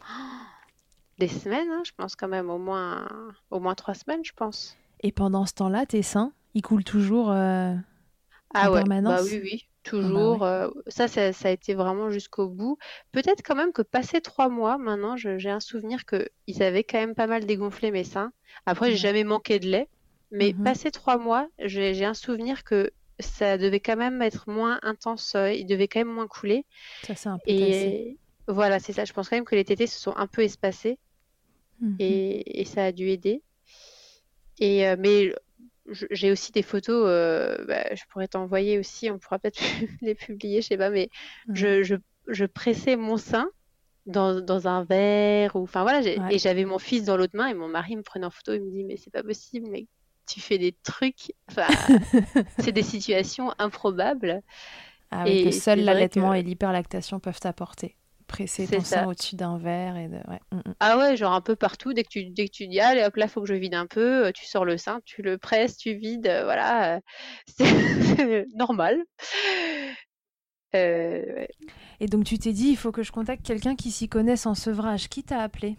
[1.20, 3.08] Des semaines, hein, je pense quand même au moins,
[3.52, 4.76] au moins trois semaines, je pense.
[5.02, 7.76] Et pendant ce temps-là, tes seins, ils coulent toujours euh,
[8.54, 9.22] ah en ouais, permanence?
[9.22, 10.44] bah oui, oui, toujours.
[10.44, 12.78] Ah bah euh, ça, ça, a été vraiment jusqu'au bout.
[13.12, 17.00] Peut-être quand même que passé trois mois, maintenant, j'ai un souvenir que ils avaient quand
[17.00, 18.32] même pas mal dégonflé mes seins.
[18.66, 19.90] Après, j'ai jamais manqué de lait,
[20.32, 20.64] mais mhm.
[20.64, 25.52] passé trois mois, j'ai un souvenir que ça devait quand même être moins intense, euh,
[25.52, 26.66] il devait quand même moins couler.
[27.04, 28.18] Ça, c'est un peu Et
[28.48, 29.06] voilà, c'est ça.
[29.06, 30.98] Je pense quand même que les tétés se sont un peu espacés.
[31.80, 31.96] Mhm.
[32.00, 33.42] et, ça a dû aider.
[34.60, 35.34] Et, euh, mais
[36.12, 39.60] j'ai aussi des photos, euh, bah, je pourrais t'envoyer aussi, on pourra peut-être
[40.02, 41.10] les publier, je sais pas, mais
[41.52, 41.96] je, je,
[42.28, 43.50] je, pressais mon sein
[44.06, 46.02] dans, dans un verre, ou enfin voilà,
[46.32, 48.62] et j'avais mon fils dans l'autre main et mon mari me prenait en photo, il
[48.62, 49.88] me dit mais c'est pas possible, mais
[50.32, 51.68] tu fais des trucs, enfin,
[52.60, 54.42] c'est des situations improbables.
[55.12, 57.98] Ah et que seul l'allaitement et l'hyperlactation peuvent apporter
[58.32, 60.16] presser ton sein au-dessus d'un verre et de...
[60.16, 60.74] Mm, mm.
[60.80, 61.94] Ah ouais, genre un peu partout.
[61.94, 63.86] Dès que tu, dès que tu dis, allez hop, là, faut que je vide un
[63.86, 67.02] peu, euh, tu sors le sein, tu le presses, tu vides, euh, voilà.
[67.48, 69.04] C'est normal.
[70.74, 74.56] Et donc tu t'es dit, il faut que je contacte quelqu'un qui s'y connaisse en
[74.56, 75.10] sevrage.
[75.10, 75.76] Qui t'a appelé?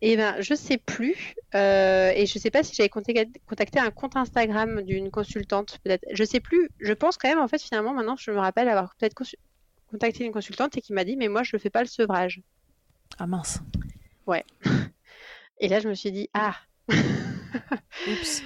[0.00, 1.34] Eh ben, je sais plus.
[1.54, 6.04] Euh, et je sais pas si j'avais contacté un compte Instagram d'une consultante, peut-être.
[6.12, 6.70] Je sais plus.
[6.78, 9.16] Je pense quand même, en fait, finalement, maintenant, je me rappelle avoir peut-être
[9.90, 12.42] contacté une consultante et qui m'a dit, mais moi, je ne fais pas le sevrage.
[13.18, 13.60] Ah mince.
[14.26, 14.44] Ouais.
[15.60, 16.54] Et là, je me suis dit, ah.
[18.08, 18.42] Oups.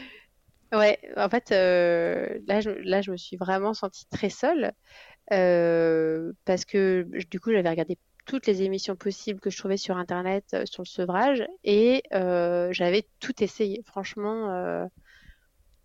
[0.73, 4.73] Ouais, en fait, euh, là, je, là, je me suis vraiment sentie très seule
[5.33, 9.97] euh, parce que du coup, j'avais regardé toutes les émissions possibles que je trouvais sur
[9.97, 13.83] Internet euh, sur le sevrage et euh, j'avais tout essayé.
[13.85, 14.87] Franchement, euh,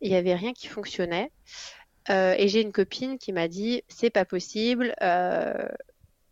[0.01, 1.31] il n'y avait rien qui fonctionnait.
[2.09, 4.93] et j'ai une copine qui m'a dit c'est pas possible,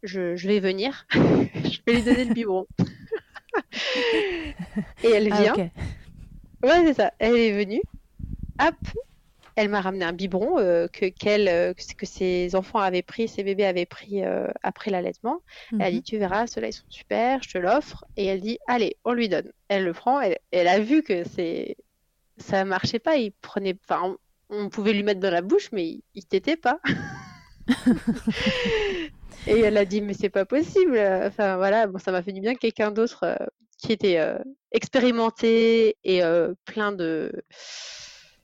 [0.03, 2.68] je, vais venir, je vais lui donner le biberon.
[5.03, 5.56] et elle ah, vient.
[6.64, 7.14] Ouais, c'est ça.
[7.20, 7.82] Elle est venue.
[8.60, 8.76] Hop,
[9.56, 13.66] elle m'a ramené un biberon euh, que, euh, que ses enfants avaient pris, ses bébés
[13.66, 15.41] avaient pris euh, après l'allaitement.
[15.72, 16.03] Elle a dit mhm.
[16.03, 18.03] Tu verras, ceux-là ils sont super, je te l'offre.
[18.18, 19.51] Et elle dit Allez, on lui donne.
[19.70, 21.78] Elle le prend, elle, elle a vu que c'est
[22.38, 23.16] ça marchait pas.
[23.16, 24.18] Il prenait, enfin,
[24.49, 26.80] on, pouvait lui mettre dans la bouche, mais il, il t'était pas.
[29.47, 30.99] et elle a dit Mais c'est pas possible.
[30.99, 33.38] Enfin voilà, bon, ça m'a fait du bien quelqu'un d'autre
[33.78, 34.20] qui était
[34.74, 36.22] expérimenté et
[36.66, 37.32] plein de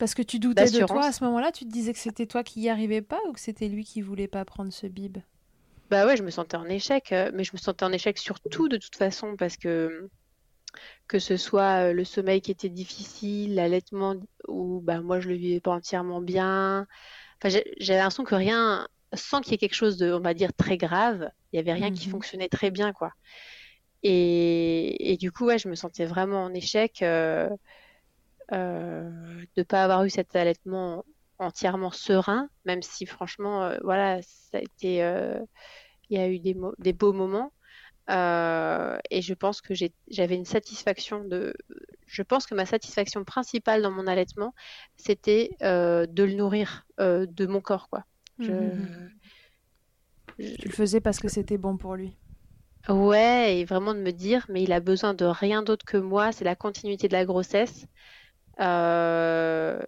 [0.01, 2.43] parce que tu doutais de toi à ce moment-là, tu te disais que c'était toi
[2.43, 5.19] qui y arrivais pas ou que c'était lui qui voulait pas prendre ce bib?
[5.91, 8.67] Bah ouais, je me sentais en échec, euh, mais je me sentais en échec surtout
[8.67, 10.09] de toute façon parce que
[11.07, 14.15] que ce soit euh, le sommeil qui était difficile, l'allaitement
[14.47, 16.87] où bah moi je le vivais pas entièrement bien.
[17.37, 20.51] Enfin, j'avais l'impression que rien, sans qu'il y ait quelque chose de, on va dire,
[20.51, 22.13] très grave, il y avait rien qui mhm.
[22.13, 23.11] fonctionnait très bien quoi.
[24.01, 27.03] Et, et, du coup, ouais, je me sentais vraiment en échec.
[27.03, 27.47] Euh,
[28.51, 29.09] euh,
[29.55, 31.05] de ne pas avoir eu cet allaitement
[31.39, 35.39] entièrement serein, même si franchement, euh, voilà, ça a été, euh,
[36.09, 37.51] il y a eu des, des beaux moments.
[38.09, 39.73] et je pense que
[40.09, 41.53] j'avais une satisfaction de.
[42.07, 44.53] Je pense que ma satisfaction principale dans mon allaitement,
[44.97, 48.05] c'était de le nourrir de mon corps, quoi.
[48.39, 48.51] Je...
[48.51, 49.11] Mmh
[50.37, 52.15] tu le faisais parce que c'était bon pour lui.
[52.89, 56.31] Ouais, et vraiment de me dire, mais il a besoin de rien d'autre que moi,
[56.31, 57.85] c'est la continuité de la grossesse.
[58.61, 59.79] Euh,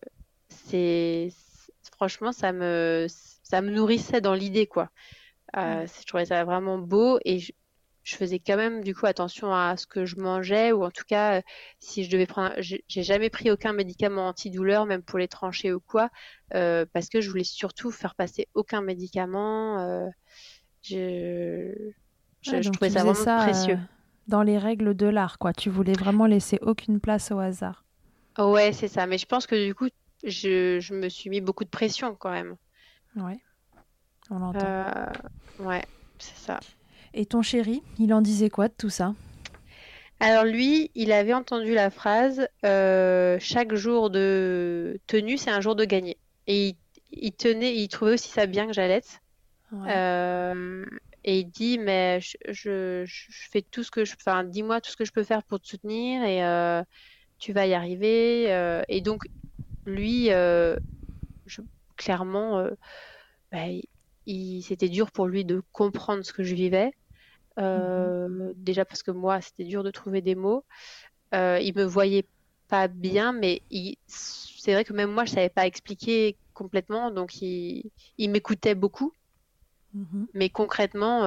[0.49, 1.29] c'est
[1.95, 3.07] franchement, ça me,
[3.43, 4.89] ça me nourrissait dans l'idée, quoi.
[5.55, 7.51] Euh, je trouvais ça vraiment beau et je,
[8.05, 11.41] faisais quand même du coup attention à ce que je mangeais ou en tout cas
[11.79, 15.79] si je devais prendre j'ai jamais pris aucun médicament antidouleur même pour les trancher ou
[15.79, 16.09] quoi
[16.55, 20.09] euh, parce que je voulais surtout faire passer aucun médicament
[20.81, 21.71] je,
[22.41, 23.79] je, trouvais ça vraiment précieux.
[24.27, 25.53] dans les règles de l'art quoi.
[25.53, 27.82] Tu voulais vraiment laisser aucune place au hasard
[28.37, 29.05] Ouais, c'est ça.
[29.05, 29.87] Mais je pense que du coup,
[30.23, 32.55] je, je me suis mis beaucoup de pression quand même.
[33.15, 33.39] Ouais,
[34.29, 34.65] on l'entend.
[34.65, 35.05] Euh,
[35.59, 35.83] ouais,
[36.17, 36.59] c'est ça.
[37.13, 39.13] Et ton chéri, il en disait quoi de tout ça?
[40.19, 45.75] Alors lui, il avait entendu la phrase euh, chaque jour de tenue, c'est un jour
[45.75, 46.17] de gagner.
[46.47, 46.75] Et
[47.11, 49.19] il, tenait, il trouvait aussi ça bien que j'allaite.
[49.73, 50.85] Euh,
[51.23, 54.91] et il dit mais je, je, je, fais tout ce que je, enfin dis-moi tout
[54.91, 56.43] ce que je peux faire pour te soutenir et
[57.43, 58.53] tu vas y arriver.
[58.53, 59.23] Euh, et donc,
[59.85, 60.77] lui, euh,
[61.97, 62.71] clairement, euh,
[63.51, 63.65] bah,
[64.61, 66.93] c'était dur pour lui de comprendre ce que je vivais.
[67.57, 68.53] Mhm.
[68.55, 70.63] Déjà parce que moi, c'était dur de trouver des mots.
[71.33, 72.25] il me voyait
[72.69, 73.61] pas bien, mais
[74.07, 79.11] c'est vrai que même moi, je savais pas expliquer complètement, donc il, m'écoutait beaucoup.
[79.93, 80.27] Mhm.
[80.33, 81.25] Mais concrètement,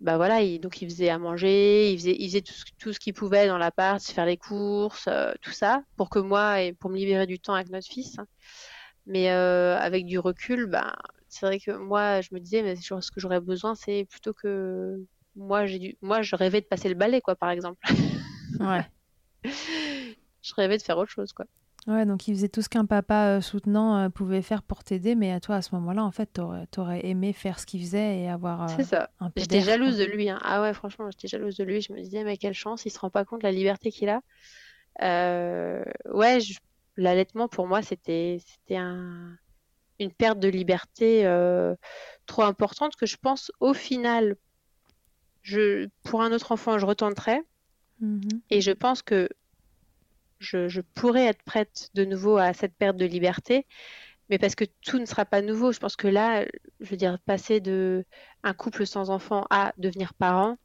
[0.00, 2.44] bah voilà, il, donc il faisait à manger, il faisait, il faisait
[2.78, 6.62] tout, ce qu'il pouvait dans l'appart, faire les courses, euh, tout ça, pour que moi,
[6.62, 8.16] et pour me libérer du temps avec notre fils.
[9.06, 10.94] Mais euh, avec du recul, bah,
[11.28, 15.02] c'est vrai que moi, je me disais, mais ce que j'aurais besoin, c'est plutôt que
[15.34, 17.80] moi, j'ai dû, moi, je rêvais de passer le balai, quoi, par exemple.
[18.60, 18.84] Ouais.
[19.44, 21.46] je rêvais de faire autre chose, quoi.
[21.86, 25.14] Ouais, donc il faisait tout ce qu'un papa euh, soutenant euh, pouvait faire pour t'aider,
[25.14, 28.20] mais à toi, à ce moment-là, en fait, t'aurais, aurais aimé faire ce qu'il faisait
[28.20, 29.10] et avoir euh, C'est ça.
[29.36, 30.28] J'étais jalouse de lui.
[30.28, 30.38] Hein.
[30.42, 31.80] Ah ouais, franchement, j'étais jalouse de lui.
[31.80, 34.10] Je me disais, mais quelle chance, il se rend pas compte de la liberté qu'il
[34.10, 34.20] a.
[35.00, 36.38] Ouais,
[36.96, 39.36] l'allaitement, pour moi, c'était, c'était un...
[39.98, 41.22] une perte de liberté
[42.26, 44.36] trop importante que je pense, au final,
[45.42, 45.88] je...
[46.02, 47.42] pour un autre enfant, je retenterais.
[48.00, 48.20] Mmh
[48.50, 49.28] et je pense que
[50.38, 53.66] je, pourrais être prête de nouveau à cette perte de liberté,
[54.30, 55.72] mais parce que tout ne sera pas nouveau.
[55.72, 56.44] Je pense que là,
[56.80, 58.04] je veux dire, passer de
[58.42, 60.58] un couple sans enfant à devenir parent,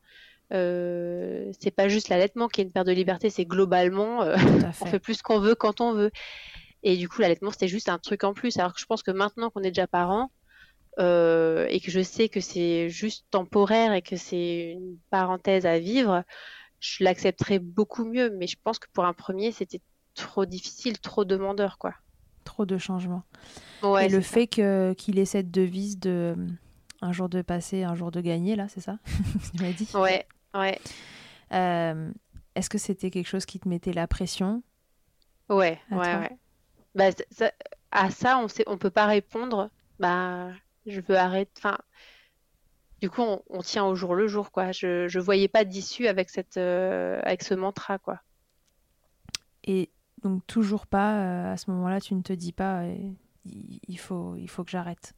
[0.54, 4.36] euh, c'est pas juste l'allaitement qui est une perte de liberté, c'est globalement, euh,
[4.82, 6.12] on fait plus ce qu'on veut quand on veut.
[6.84, 8.58] Et du coup, l'allaitement, c'était juste un truc en plus.
[8.58, 10.30] Alors que je pense que maintenant qu'on est déjà parent,
[11.00, 15.80] euh, et que je sais que c'est juste temporaire et que c'est une parenthèse à
[15.80, 16.24] vivre,
[16.84, 18.30] je l'accepterais beaucoup mieux.
[18.38, 19.82] Mais je pense que pour un premier, c'était
[20.16, 21.94] trop difficile, trop demandeur, quoi.
[22.44, 23.24] Trop de changements.
[24.02, 26.36] et le fait qu'il ait cette devise de
[27.02, 29.00] un jour de passer, un jour de gagner, là, c'est ça?
[29.56, 30.80] Tu m'as dit Ouais, ouais.
[31.54, 32.12] Euh,
[32.56, 34.64] est-ce que c'était quelque chose qui te mettait la pression?
[35.50, 36.38] Ouais, ouais, ouais.
[36.96, 37.10] Bah,
[37.92, 39.70] à ça, on sait, on peut pas répondre.
[40.00, 40.50] Bah,
[40.86, 41.52] je veux arrêter.
[41.58, 41.78] Enfin,
[43.04, 44.72] du coup, on, tient au jour le jour, quoi.
[44.72, 48.22] Je, je voyais pas d'issue avec cette, euh, avec ce mantra, quoi.
[49.66, 49.90] Et
[50.22, 52.86] donc toujours pas euh, à ce moment-là, tu ne te dis pas,
[53.44, 55.12] il faut, il faut que j'arrête.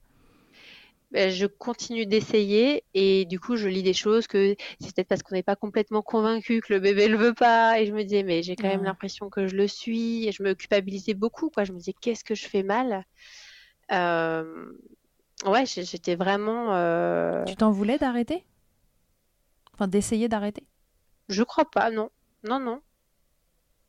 [1.11, 5.21] Ben, je continue d'essayer et du coup je lis des choses que c'est peut-être parce
[5.21, 8.23] qu'on n'est pas complètement convaincu que le bébé le veut pas et je me disais
[8.23, 11.63] mais j'ai quand même l'impression que je le suis et je me culpabilisais beaucoup quoi
[11.63, 13.05] je me disais qu'est-ce que je fais mal?
[13.91, 14.73] Euh...
[15.45, 17.43] ouais j'étais vraiment euh...
[17.45, 18.45] tu t'en voulais d'arrêter?
[19.73, 20.65] Enfin d'essayer d'arrêter?
[21.29, 22.09] Je crois pas non
[22.43, 22.81] non non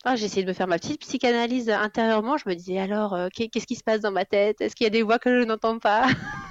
[0.08, 2.36] ah, j'ai essayé de me faire ma petite psychanalyse intérieurement.
[2.36, 4.60] Je me disais alors, euh, qu'est-ce qui se passe dans ma tête?
[4.60, 6.06] Est-ce qu'il y a des voix que je n'entends pas?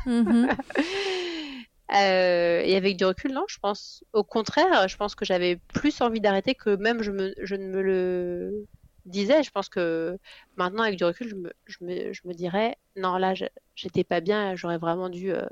[0.06, 0.50] Mhm.
[1.96, 4.04] euh, Et avec du recul, non, je pense.
[4.12, 7.68] Au contraire, je pense que j'avais plus envie d'arrêter que même je, me, je ne
[7.68, 8.68] me le
[9.10, 9.44] disais.
[9.44, 10.18] Je pense que
[10.58, 13.34] maintenant, avec du recul, je me, je me, je me dirais, non, là,
[13.76, 14.56] j'étais pas bien.
[14.56, 15.46] J'aurais vraiment dû euh,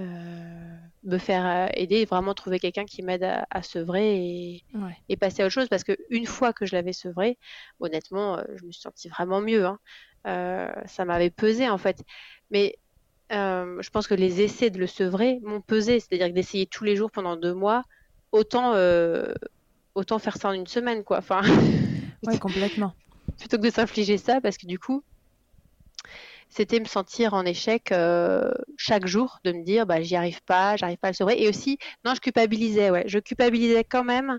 [0.00, 4.64] euh, me faire euh, aider, vraiment trouver quelqu'un qui m'aide à, à, sevrer et,
[5.08, 5.68] et, passer à autre chose.
[5.68, 7.38] Parce qu'une fois que je l'avais sevré,
[7.78, 9.66] honnêtement, euh, je me suis sentie vraiment mieux.
[9.66, 9.78] Hein.
[10.86, 12.02] ça m'avait pesé en fait.
[12.50, 12.76] Mais
[13.30, 16.00] je pense que les essais de le sevrer m'ont pesé.
[16.00, 17.84] C'est-à-dire que d'essayer tous les jours pendant deux mois,
[18.32, 18.74] autant,
[19.94, 21.18] autant faire ça en une semaine, quoi.
[21.18, 21.42] Enfin,
[22.26, 22.94] ouais, complètement.
[23.38, 25.02] Plutôt que de s'infliger ça, parce que du coup,
[26.54, 30.76] c'était me sentir en échec euh, chaque jour, de me dire bah j'y arrive pas,
[30.76, 31.42] j'arrive pas à le sauver.
[31.42, 34.38] Et aussi, non, je culpabilisais, ouais, je culpabilisais quand même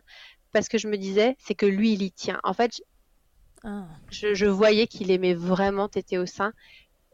[0.53, 2.39] parce que je me disais c'est que lui il y tient.
[2.45, 2.81] En fait,
[3.65, 3.83] ah.
[4.09, 6.53] je, voyais qu'il aimait vraiment téter au sein.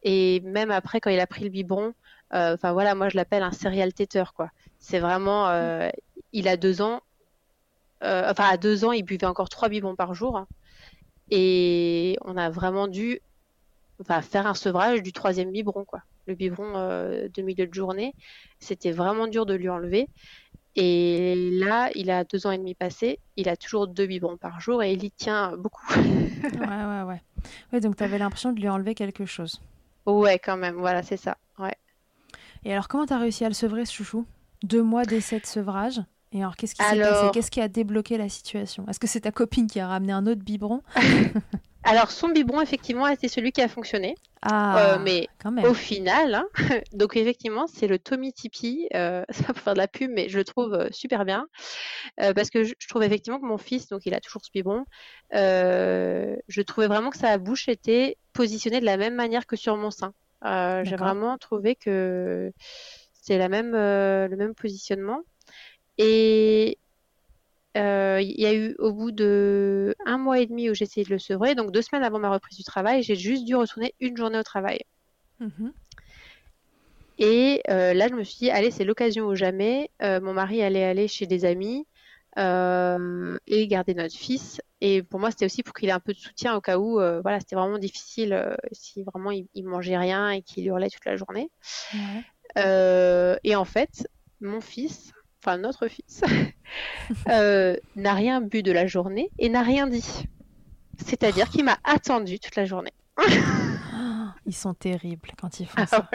[0.03, 1.95] Et même après, quand il a pris le biberon,
[2.36, 4.51] euh, voilà, moi je l'appelle un serial téteur quoi.
[4.78, 5.89] C'est vraiment, euh,
[6.32, 7.01] il a deux ans,
[8.03, 10.38] enfin à deux ans, il buvait encore trois biberons par jour.
[10.38, 10.47] Hein.
[11.32, 13.21] Et on a vraiment dû
[14.01, 16.01] enfin, faire un sevrage du troisième biberon, quoi.
[16.27, 18.13] Le biberon euh, de milieu de journée,
[18.59, 20.07] c'était vraiment dur de lui enlever.
[20.75, 24.61] Et là, il a deux ans et demi passé, il a toujours deux biberons par
[24.61, 25.86] jour et il y tient beaucoup.
[25.97, 27.21] ouais, ouais, ouais.
[27.73, 29.61] Ouais, donc tu avais l'impression de lui enlever quelque chose.
[30.05, 31.38] Ouais, quand même, voilà, c'est ça.
[31.59, 31.75] Ouais.
[32.63, 34.25] Et alors, comment tu as réussi à le sevrer, ce chouchou?
[34.63, 36.01] Deux mois d'essai de sevrage
[36.34, 37.27] et alors, qu'est-ce qui s'est passé?
[37.34, 38.86] Qu'est-ce qui a débloqué la situation?
[38.88, 40.82] Est-ce que c'est ta copine qui a ramené un autre biberon?
[41.84, 44.15] Alors, son biberon, effectivement, c'est celui qui a fonctionné.
[44.43, 45.27] Ah, euh, mais
[45.65, 46.47] au final, hein,
[46.93, 48.88] donc effectivement, c'est le Tommy Tipeee.
[48.93, 51.47] Euh, ça va faire de la pub, mais je le trouve euh, super bien.
[52.21, 54.86] Euh, parce que je, trouve effectivement que mon fils, donc il a toujours ce biberon,
[55.34, 59.91] je trouvais vraiment que sa bouche était positionnée de la même manière que sur mon
[59.91, 60.13] sein.
[60.43, 62.51] J'ai vraiment trouvé que
[63.13, 65.21] c'est la même, le même positionnement.
[66.04, 66.80] Et
[67.78, 71.06] euh, il y a eu au bout de un mois et demi où j'ai essayé
[71.06, 73.93] de le sevrer, donc deux semaines avant ma reprise du travail, j'ai juste dû retourner
[73.99, 74.80] une journée au travail.
[75.39, 75.72] Mhm.
[77.20, 79.91] Et euh, là, je me suis dit, allez, c'est l'occasion ou jamais.
[80.02, 81.86] Euh, mon mari allait aller chez des amis
[82.36, 84.60] et garder notre fils.
[84.80, 86.93] Et pour moi, c'était aussi pour qu'il ait un peu de soutien au cas où,
[86.93, 91.52] voilà, c'était vraiment difficile si vraiment il, mangeait rien et qu'il hurlait toute la journée.
[92.56, 94.08] et en fait,
[94.39, 95.14] mon fils,
[95.44, 96.22] enfin notre fils,
[97.30, 100.26] euh, n'a rien bu de la journée et n'a rien dit.
[101.04, 102.94] C'est-à-dire qu'il m'a attendu toute la journée.
[104.46, 106.10] ils sont terribles quand ils font ah ça.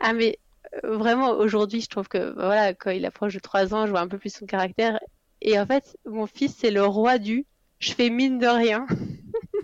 [0.00, 0.38] Ah mais
[0.84, 4.00] euh, vraiment aujourd'hui, je trouve que voilà, quand il approche de 3 ans, je vois
[4.00, 5.00] un peu plus son caractère.
[5.42, 7.46] Et en fait, mon fils, c'est le roi du
[7.78, 8.86] je fais mine de rien.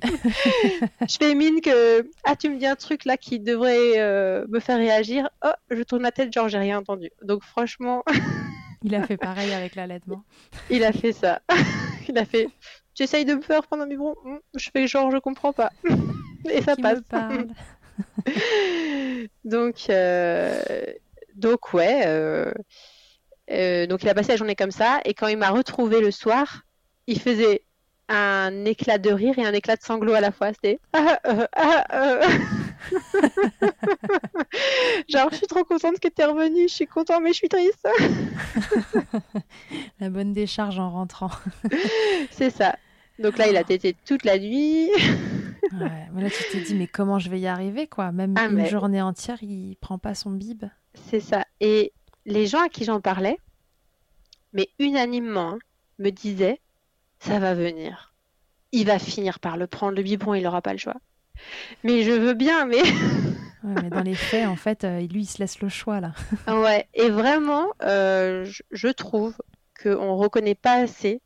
[1.09, 4.61] je fais mine que ah tu me dis un truc là qui devrait euh, me
[4.61, 5.31] faire réagir.
[5.45, 7.11] Oh, je tourne la tête genre j'ai rien entendu.
[7.23, 8.03] Donc franchement
[8.85, 10.25] Il a fait pareil avec l'allaitement.
[10.71, 11.41] Il a fait ça.
[12.09, 12.49] Il a fait
[12.95, 15.71] Tu essayes de me faire prendre un biberon hmm, Je fais genre, je comprends pas.
[16.51, 17.01] Et ça passe.
[19.45, 20.63] donc, euh...
[21.37, 22.03] donc, ouais.
[22.07, 22.53] Euh...
[23.51, 25.01] Euh, donc, il a passé la journée comme ça.
[25.05, 26.63] Et quand il m'a retrouvé le soir,
[27.07, 27.63] il faisait
[28.09, 30.53] un éclat de rire et un éclat de sanglots à la fois.
[30.53, 30.81] C'était.
[35.09, 37.49] Genre, je suis trop contente que tu es revenue, je suis contente, mais je suis
[37.49, 37.89] triste.
[40.01, 41.31] la bonne décharge en rentrant.
[42.31, 42.77] C'est ça.
[43.19, 44.91] Donc là, il a tété toute la nuit.
[45.73, 48.13] ouais, mais là, tu t'es dit, mais comment je vais y arriver, quoi?
[48.13, 50.65] Même ah, une journée entière, il prend pas son bib.
[51.09, 51.45] C'est ça.
[51.61, 51.93] Et
[52.27, 53.39] les gens à qui j'en parlais,
[54.53, 55.59] mais unanimement, hein,
[55.99, 56.61] me disaient,
[57.21, 58.13] ça va venir.
[58.73, 60.97] Il va finir par le prendre, le biberon, il n'aura pas le choix.
[61.85, 62.83] Mais je veux bien, mais...
[63.63, 66.13] mais dans les faits, en fait, euh, lui, il se laisse le choix, là.
[66.49, 69.37] ouais, et vraiment, euh, je, trouve
[69.83, 71.21] qu'on ne reconnaît pas assez.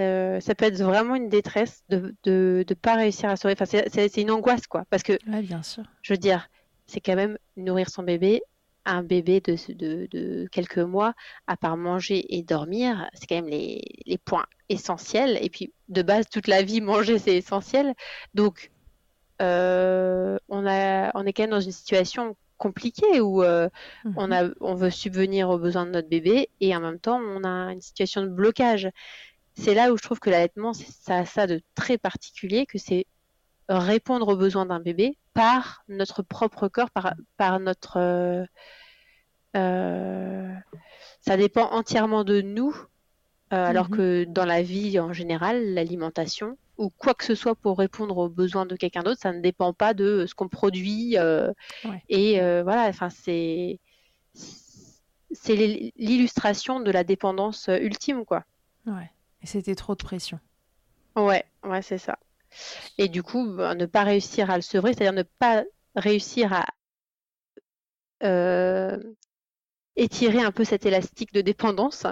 [0.00, 3.64] Euh, ça peut être vraiment une détresse de ne de, pas réussir à se Enfin,
[3.64, 4.84] c'est une angoisse, quoi.
[4.90, 5.84] Parce que, ouais, bien sûr.
[6.02, 6.48] je veux dire,
[6.86, 8.42] c'est quand même nourrir son bébé.
[8.86, 11.14] Un bébé de, de, de, quelques mois,
[11.46, 15.38] à part manger et dormir, c'est quand même les, les points essentiels.
[15.40, 17.94] Et puis, de base, toute la vie, manger, c'est essentiel.
[18.34, 18.70] Donc,
[19.44, 23.68] euh, on, a, on est quand même dans une situation compliquée où euh,
[24.04, 24.14] mhm.
[24.16, 27.44] on, a, on veut subvenir aux besoins de notre bébé et en même temps on
[27.44, 28.88] a une situation de blocage.
[29.54, 33.06] C'est là où je trouve que l'allaitement, ça a ça de très particulier, que c'est
[33.68, 38.46] répondre aux besoins d'un bébé par notre propre corps, par, par notre...
[39.56, 40.54] Euh,
[41.20, 42.76] ça dépend entièrement de nous,
[43.50, 43.96] alors mhm.
[43.96, 48.28] que dans la vie en général, l'alimentation, ou quoi que ce soit pour répondre aux
[48.28, 51.16] besoins de quelqu'un d'autre, ça ne dépend pas de ce qu'on produit.
[51.18, 51.52] Euh,
[52.08, 53.78] et euh, voilà, enfin c'est
[55.30, 55.56] c'est
[55.96, 58.44] l'illustration de la dépendance euh, ultime, quoi.
[58.86, 59.10] Ouais.
[59.42, 60.38] Et c'était trop de pression.
[61.16, 62.18] Ouais, ouais, c'est ça.
[62.98, 65.64] Et du coup, bah, ne pas réussir à le sevrer, c'est-à-dire ne pas
[65.96, 66.66] réussir à
[69.96, 72.06] étirer un peu cet élastique de dépendance,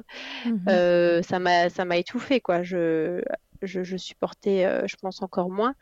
[0.45, 2.63] mmh ça m'a ça m'a étouffé quoi.
[2.63, 3.23] Je
[3.67, 5.75] je, supportais, euh, je pense, encore moins.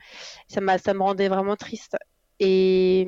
[0.48, 1.96] Ça, ça me rendait vraiment triste.
[2.38, 3.06] Et,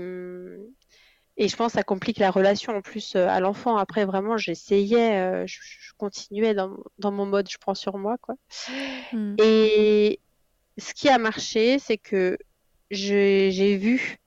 [1.37, 3.77] et je pense que ça complique la relation en plus euh, à l'enfant.
[3.77, 5.59] Après, vraiment, j'essayais, euh, je,
[5.97, 8.17] continuais dans, dans, mon mode je prends sur moi.
[8.19, 8.35] Quoi.
[9.13, 9.37] Hmm.
[9.39, 10.21] Et
[10.79, 12.39] ce qui a marché, c'est que
[12.91, 14.19] j'ai vu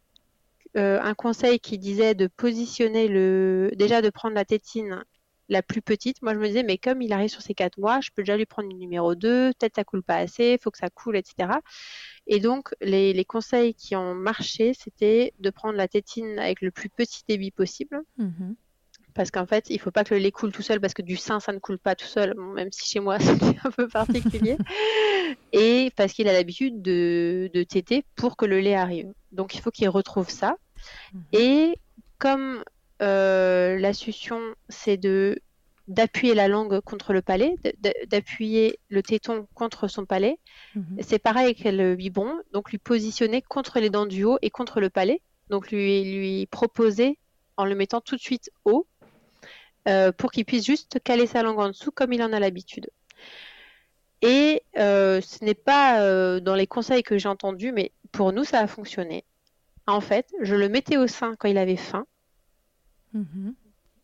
[0.78, 3.72] un conseil qui disait de positionner le.
[3.76, 5.06] Déjà de prendre la tétine
[5.50, 8.02] la plus petite, moi je me disais, mais comme il arrive sur ses quatre mois,
[8.02, 10.72] je peux déjà lui prendre une numéro 2, peut-être ça coule pas assez, il faut
[10.72, 11.50] que ça coule, etc.
[12.28, 16.89] Et donc, les, conseils qui ont marché, c'était de prendre la tétine avec le plus
[16.89, 18.02] petit débit possible.
[18.18, 18.56] Mhm.
[19.14, 21.16] Parce qu'en fait, il faut pas que le lait coule tout seul, parce que du
[21.16, 24.58] sein, ça ne coule pas tout seul, même si chez moi, c'est un peu particulier.
[25.54, 29.14] et parce qu'il a l'habitude de, de téter pour que le lait arrive.
[29.32, 30.58] Donc, il faut qu'il retrouve ça.
[31.14, 31.24] Mhm.
[31.34, 31.76] Et
[32.18, 32.64] comme
[33.02, 34.39] euh, la succion,
[34.70, 35.39] c'est de
[35.88, 37.58] d'appuyer la langue contre le palais,
[38.08, 40.39] d'appuyer le téton contre son palais.
[40.74, 40.98] Mhm.
[41.02, 44.80] C'est pareil avec le biberon, donc lui positionner contre les dents du haut et contre
[44.80, 45.22] le palais,
[45.52, 47.20] donc lui, lui proposer
[47.56, 48.88] en le mettant tout de suite haut
[49.88, 52.89] euh, pour qu'il puisse juste caler sa langue en dessous comme il en a l'habitude.
[54.24, 58.60] Et euh, ce n'est pas dans les conseils que j'ai entendus, mais pour nous, ça
[58.60, 59.24] a fonctionné.
[59.86, 62.08] En fait, je le mettais au sein quand il avait faim.
[63.16, 63.55] Mhm.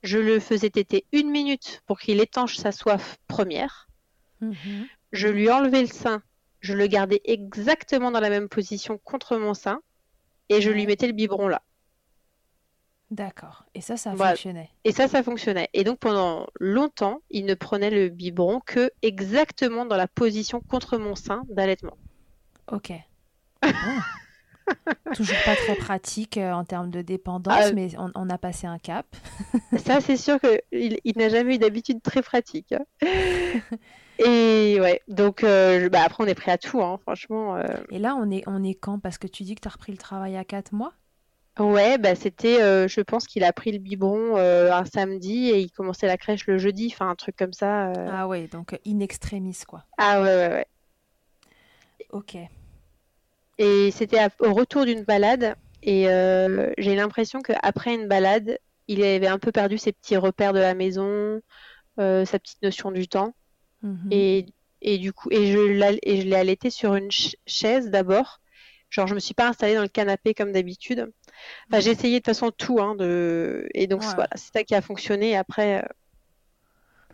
[0.03, 3.87] Je le faisais téter une minute pour qu'il étanche sa soif première.
[4.39, 4.87] Mhm.
[5.11, 6.23] Je lui enlevais le sein.
[6.61, 9.81] Je le gardais exactement dans la même position contre mon sein.
[10.49, 11.61] Et je lui mettais le biberon là.
[13.11, 13.65] D'accord.
[13.75, 14.69] Et ça, ça fonctionnait.
[14.85, 15.69] Et ça, ça fonctionnait.
[15.73, 20.97] Et donc pendant longtemps, il ne prenait le biberon que exactement dans la position contre
[20.97, 21.97] mon sein d'allaitement.
[22.71, 22.93] Ok.
[25.15, 28.79] Toujours pas très pratique euh, en termes de dépendance, ah, mais on, a passé un
[28.79, 29.05] cap.
[29.77, 32.73] ça, c'est sûr qu'il il, n'a jamais eu d'habitude très pratique.
[32.73, 32.85] Hein.
[34.19, 37.55] Et ouais, donc euh, bah, après, on est prêt à tout, hein, franchement.
[37.55, 37.63] Euh.
[37.89, 38.99] Et là, on est, on est quand?
[38.99, 40.93] Parce que tu dis que tu as repris le travail à 4 mois?
[41.59, 46.07] Ouais, bah c'était, je pense qu'il a pris le biberon un samedi et il commençait
[46.07, 47.91] la crèche le jeudi, enfin un truc comme ça.
[48.09, 49.83] Ah ouais, donc in extremis quoi.
[49.97, 50.65] Ah ouais, ouais, ouais.
[52.11, 52.37] Ok.
[53.61, 55.55] Et c'était au retour d'une balade.
[55.83, 58.57] Et euh, j'ai l'impression qu'après une balade,
[58.87, 61.41] il avait un peu perdu ses petits repères de la maison,
[61.99, 63.35] euh, sa petite notion du temps.
[63.83, 64.07] Mhm.
[64.09, 64.47] Et,
[64.81, 68.39] et, du coup, et je, l'ai allaité sur une chaise d'abord.
[68.89, 71.11] Genre, je me suis pas installée dans le canapé comme d'habitude.
[71.69, 72.81] Enfin, j'ai essayé de toute façon tout.
[72.81, 73.67] Hein, de...
[73.75, 75.37] Et donc, voilà, c'est ça qui a fonctionné.
[75.37, 75.83] Après,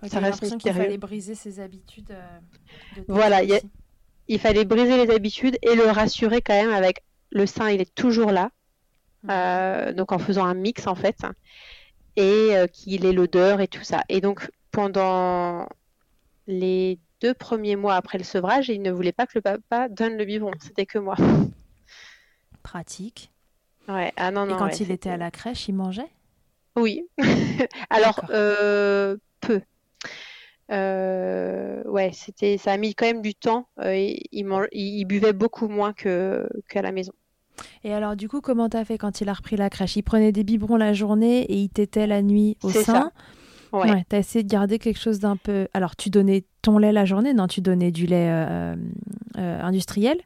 [0.03, 2.15] euh, ça reste qu'il fallait briser ses habitudes.
[2.95, 3.59] De voilà, il y a
[4.27, 7.93] il fallait briser les habitudes et le rassurer quand même avec le sein, il est
[7.93, 8.51] toujours là.
[9.29, 11.17] Euh, donc en faisant un mix en fait,
[12.15, 14.03] et euh, qu'il ait l'odeur et tout ça.
[14.09, 15.67] Et donc pendant
[16.45, 20.17] les deux premiers mois après le sevrage, il ne voulait pas que le papa donne
[20.17, 21.15] le biberon, c'était que moi.
[22.63, 23.31] Pratique.
[23.87, 24.13] Ouais.
[24.17, 24.55] Ah non, non.
[24.55, 26.11] Et quand il était à la crèche, il mangeait?
[26.75, 27.07] Oui.
[27.89, 29.61] Alors, peu.
[30.69, 33.67] Ouais, c'était, ça a mis quand même du temps.
[33.83, 34.19] il,
[34.71, 37.13] il, buvait beaucoup moins que qu'à la maison.
[37.83, 39.95] Et alors, du coup, comment t'as fait quand il a repris la crèche?
[39.95, 42.83] Il prenait des biberons la journée et il t'était la nuit au sein?
[42.83, 43.11] Ça.
[43.73, 44.05] Ouais.
[44.07, 45.67] T'as essayé de garder quelque chose d'un peu.
[45.73, 47.33] Alors, tu donnais ton lait la journée?
[47.33, 48.75] Non, tu donnais du lait euh,
[49.37, 50.21] euh, industriel?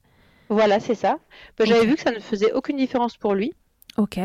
[0.49, 1.17] Voilà, c'est ça.
[1.57, 3.53] Bah, j'avais vu que ça ne faisait aucune différence pour lui.
[3.97, 4.19] Ok.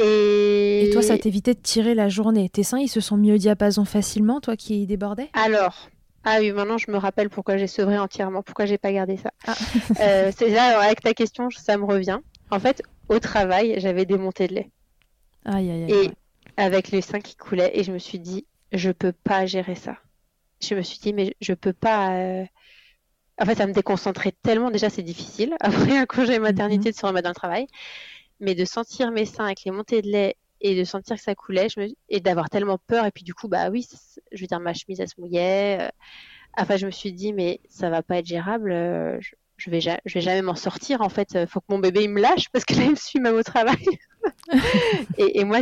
[0.00, 0.86] Et...
[0.86, 2.48] et toi, ça t'évitait de tirer la journée.
[2.48, 5.30] Tes seins, ils se sont mis au diapason facilement, toi qui débordais?
[5.34, 5.88] Alors,
[6.24, 9.32] ah oui, maintenant je me rappelle pourquoi j'ai sevré entièrement, pourquoi j'ai pas gardé ça.
[9.46, 9.54] Ah.
[10.00, 12.18] euh, c'est là, avec ta question, ça me revient.
[12.50, 14.70] En fait, au travail, j'avais des montées de lait.
[15.44, 15.92] Aïe, aïe, aïe.
[15.92, 16.10] Et
[16.56, 19.96] avec les seins qui coulaient, et je me suis dit, je peux pas gérer ça.
[20.62, 22.12] Je me suis dit, mais je peux pas.
[22.16, 22.44] Euh,
[23.40, 24.70] en fait, ça me déconcentrait tellement.
[24.70, 25.56] Déjà, c'est difficile.
[25.60, 26.92] Après un congé maternité, mhm.
[26.92, 27.66] de se remettre dans le travail.
[28.40, 31.34] Mais de sentir mes seins avec les montées de lait et de sentir que ça
[31.34, 31.88] coulait je me...
[32.08, 33.86] et d'avoir tellement peur et puis du coup bah oui
[34.32, 35.88] je veux dire ma chemise elle se mouillait euh.
[36.58, 39.18] enfin je me suis dit mais ça va pas être gérable euh,
[39.56, 42.10] je, vais je vais jamais m'en sortir en fait euh, faut que mon bébé il
[42.10, 43.84] me lâche parce que là il me suit même au travail
[45.18, 45.60] et, et, moi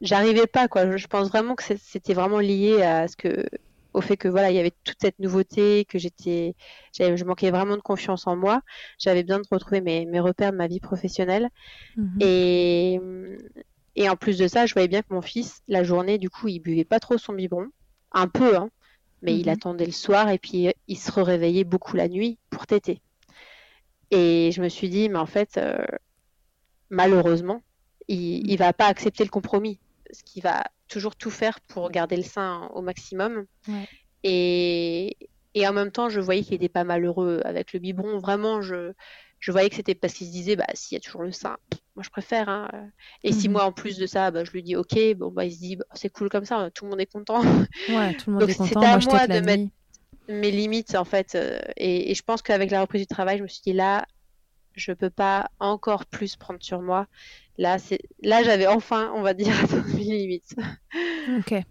[0.00, 3.46] j'arrivais pas quoi je pense vraiment que c'était vraiment lié à ce que
[3.94, 6.54] au fait que voilà il y avait toute cette nouveauté que j'étais
[6.98, 8.60] je manquais vraiment de confiance en moi
[8.98, 11.48] j'avais besoin de retrouver mes, mes repères de ma vie professionnelle
[11.96, 13.00] mmh et
[13.96, 16.48] et en plus de ça, je voyais bien que mon fils, la journée, du coup,
[16.48, 17.68] il buvait pas trop son biberon.
[18.12, 18.70] Un peu, hein.
[19.22, 19.52] Mais il mhm.
[19.52, 23.00] attendait le soir et puis il se réveillait beaucoup la nuit pour téter.
[24.10, 25.78] Et je me suis dit, mais en fait, euh,
[26.90, 27.62] malheureusement,
[28.08, 29.78] il, ne va pas accepter le compromis.
[30.14, 33.46] Parce qu'il va toujours tout faire pour garder le sein au maximum.
[34.22, 35.16] Et,
[35.54, 38.18] et en même temps, je voyais qu'il était pas malheureux avec le biberon.
[38.18, 38.92] Vraiment, je,
[39.44, 41.58] je voyais que c'était parce qu'il se disait bah s'il y a toujours le sein
[41.96, 42.70] moi je préfère hein.
[43.22, 43.52] et si mhm.
[43.52, 45.76] moi en plus de ça bah, je lui dis ok bon bah il se dit
[45.76, 47.42] bah, c'est cool comme ça tout le monde est content
[47.90, 49.70] ouais tout le monde est content moi, à moi de mettre
[50.28, 53.48] mes limites en fait euh, et, je pense qu'avec la reprise du travail je me
[53.48, 54.06] suis dit là
[54.72, 57.06] je peux pas encore plus prendre sur moi
[57.58, 57.76] là
[58.22, 59.54] là j'avais enfin on va dire
[59.94, 60.54] mes limites
[61.38, 61.64] ok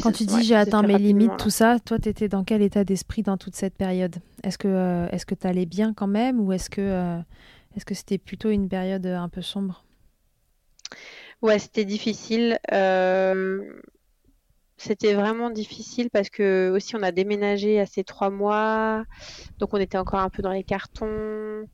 [0.00, 2.84] quand tu dis j'ai atteint mes limites, tout ça, toi, tu étais dans quel état
[2.84, 4.16] d'esprit dans toute cette période?
[4.42, 7.18] Est-ce que euh, est-ce que tu allais bien quand même ou est-ce que euh,
[7.76, 9.84] est-ce que c'était plutôt une période euh, un peu sombre?
[11.42, 12.58] Ouais, c'était difficile.
[14.78, 19.04] C'était vraiment difficile parce que aussi on a déménagé à ces trois mois,
[19.58, 21.66] donc on était encore un peu dans les cartons.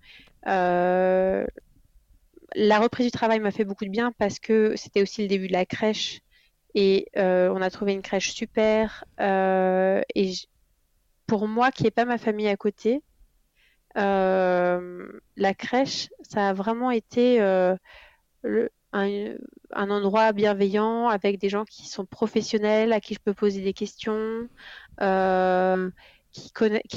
[2.55, 5.49] La reprise du travail m'a fait beaucoup de bien parce que c'était aussi le début
[5.49, 6.21] de la crèche
[6.75, 9.05] et euh, on a trouvé une crèche super.
[9.21, 10.33] Euh, et
[11.27, 13.03] pour moi, qui n'ai pas ma famille à côté,
[13.97, 17.79] euh, la crèche, ça a vraiment été un,
[19.73, 24.49] endroit bienveillant avec des gens qui sont professionnels, à qui je peux poser des questions,
[24.99, 25.05] qui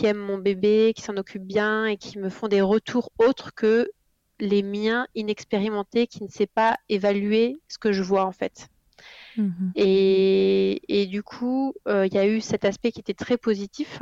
[0.05, 3.89] aiment mon bébé, qui s'en occupent bien et qui me font des retours autres que
[4.39, 8.69] les miens inexpérimentés qui ne sait pas évaluer ce que je vois en fait.
[9.37, 9.71] Mhm.
[9.75, 13.99] Et, du coup, euh, il y a eu cet aspect qui était très positif.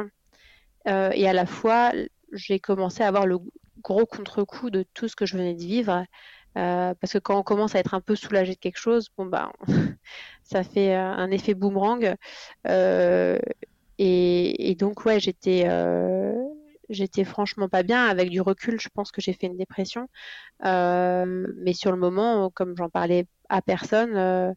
[0.88, 1.92] Euh, et à la fois,
[2.32, 3.40] j'ai commencé à avoir le
[3.82, 6.06] gros contre-coup de tout ce que je venais de vivre.
[6.56, 9.26] Euh, parce que quand on commence à être un peu soulagé de quelque chose, bon
[9.26, 9.52] bah,
[10.44, 12.16] ça fait un effet boomerang.
[14.00, 15.64] Et, donc ouais, j'étais,
[16.90, 18.06] j'étais franchement pas bien.
[18.06, 20.08] Avec du recul, je pense que j'ai fait une dépression.
[20.62, 24.56] mais sur le moment, comme j'en parlais à personne,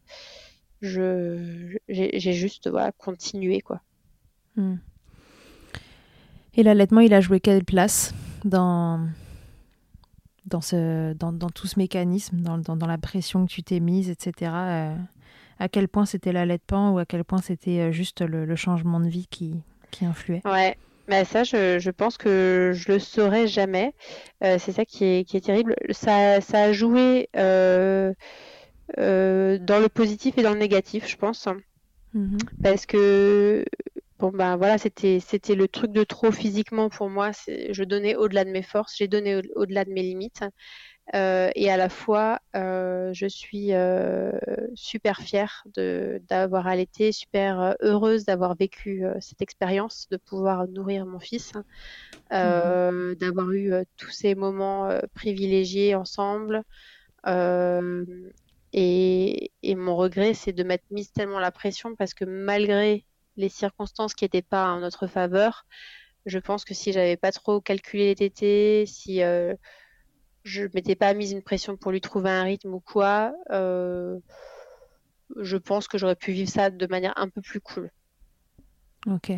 [0.81, 3.81] je j'ai juste voilà, continué quoi.
[4.55, 4.77] Hmm.
[6.55, 8.13] Et l'allaitement, il a joué quelle place
[8.43, 9.07] dans
[10.45, 13.79] dans ce dans, dans tout ce mécanisme, dans, dans, dans, la pression que tu t'es
[13.79, 14.51] mise, etc.
[14.53, 14.95] Euh,
[15.59, 18.99] à quel point c'était l'allaitement ou à quel point c'était euh, juste le, le, changement
[18.99, 19.55] de vie qui,
[19.91, 20.41] qui influait?
[20.45, 20.77] Ouais,
[21.07, 23.93] mais ça, je, je, pense que je le saurais jamais.
[24.43, 25.75] Euh, c'est ça qui est, qui est terrible.
[25.91, 28.13] Ça, ça a joué euh,
[28.99, 31.47] euh, dans le positif et dans le négatif, je pense.
[32.13, 32.37] Mhm.
[32.61, 33.65] Parce que
[34.19, 37.31] bon ben voilà, c'était c'était le truc de trop physiquement pour moi.
[37.47, 40.43] Je donnais au-delà de mes forces, j'ai donné au-delà de mes limites.
[41.15, 43.71] Euh, et à la fois, euh, je suis
[44.75, 51.53] super fière d'avoir allaité, super heureuse d'avoir vécu cette expérience, de pouvoir nourrir mon fils,
[52.31, 53.15] mhm.
[53.15, 56.63] d'avoir eu tous ces moments privilégiés ensemble.
[58.73, 63.05] Et, mon regret, c'est de m'être mise tellement la pression parce que malgré
[63.37, 65.65] les circonstances qui n'étaient pas en notre faveur,
[66.25, 69.55] je pense que si j'avais pas trop calculé les tétés, si euh,
[70.47, 73.33] je m'étais pas mise une pression pour lui trouver un rythme ou quoi.
[73.49, 74.19] je
[75.57, 77.91] pense que j'aurais pu vivre ça de manière un peu plus cool.
[79.05, 79.31] Ok.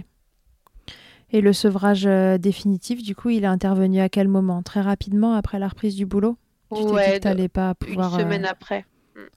[1.32, 2.04] Et le sevrage
[2.40, 4.64] définitif, du coup, il est intervenu à quel moment?
[4.64, 6.38] Très rapidement après la reprise du boulot?
[6.76, 8.14] Tu ouais, pas pouvoir.
[8.14, 8.86] Une semaine après.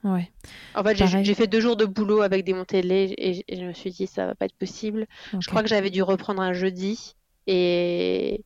[0.05, 0.31] Ouais.
[0.75, 3.65] En fait, j'ai fait deux jours de boulot avec des montées de lait et, je
[3.65, 5.07] me suis dit ça va pas être possible.
[5.39, 7.15] Je crois que j'avais dû reprendre un jeudi
[7.47, 8.45] et,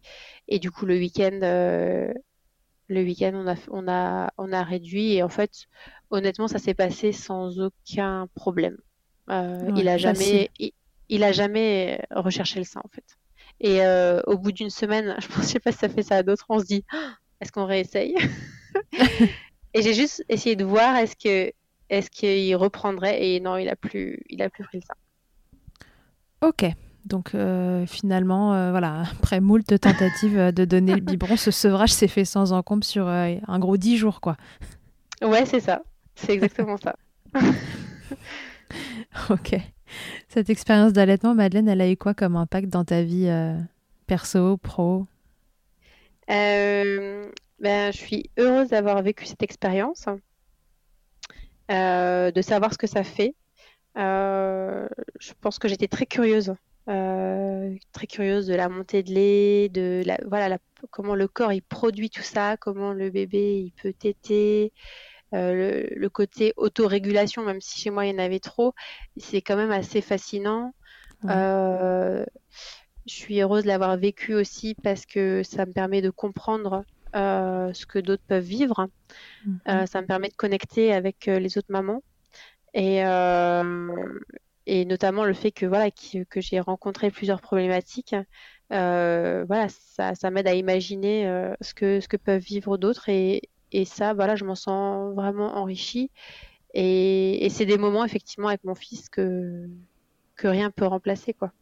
[0.49, 2.13] et du coup le week-end, euh,
[2.89, 5.67] le week-end on a, on a, on a réduit et en fait,
[6.11, 8.77] honnêtement, ça s'est passé sans aucun problème.
[9.31, 10.51] Euh, il a jamais,
[11.09, 13.05] il, a jamais recherché le sein en fait.
[13.59, 16.23] Et euh, au bout d'une semaine, je ne sais pas si ça fait ça à
[16.23, 18.15] d'autres, on se dit, ah, est-ce qu'on réessaye?
[19.75, 21.53] Et j'ai juste essayé de voir est-ce que
[21.91, 23.27] est-ce qu'il reprendrait?
[23.27, 24.95] Et non, il a plus il a plus pris le sein.
[26.41, 26.65] Ok.
[27.07, 32.09] Donc euh, finalement, euh, voilà, après moult tentatives de donner le biberon, ce sevrage s'est
[32.09, 34.37] fait sans encombre sur euh, un gros dix jours, quoi.
[35.23, 35.83] Ouais, c'est ça.
[36.15, 36.97] C'est exactement ça.
[39.31, 39.57] ok.
[40.29, 43.31] Cette expérience d'allaitement, Madeleine, elle a eu quoi comme impact dans ta vie
[44.07, 45.07] perso, pro?
[47.59, 50.07] Ben, je suis heureuse d'avoir vécu cette expérience,
[51.71, 53.35] euh, de savoir ce que ça fait.
[53.97, 54.87] Euh,
[55.19, 56.55] je pense que j'étais très curieuse, euh,
[56.87, 60.59] très curieuse de la montée de lait, de la, voilà,
[60.91, 64.73] comment le corps il produit tout ça, comment le bébé il peut téter.
[65.33, 68.75] le, côté autorégulation, même si chez moi il y en avait trop,
[69.17, 70.75] c'est quand même assez fascinant.
[71.25, 72.25] je
[73.07, 76.85] suis heureuse de l'avoir vécu aussi parce que ça me permet de comprendre
[77.17, 78.89] euh, ce que d'autres peuvent vivre.
[79.69, 82.03] Euh, ça me permet de connecter avec euh, les autres mamans.
[82.75, 83.03] Et,
[84.67, 88.15] et notamment le fait que, voilà, que, j'ai rencontré plusieurs problématiques.
[88.71, 93.09] voilà, ça, ça m'aide à imaginer ce, que, ce que peuvent vivre d'autres.
[93.09, 93.43] Et,
[93.73, 96.11] et ça, voilà, je m'en sens vraiment enrichie.
[96.75, 99.69] Et, et c'est des moments, effectivement, avec mon fils que,
[100.35, 101.53] que rien peut remplacer, quoi.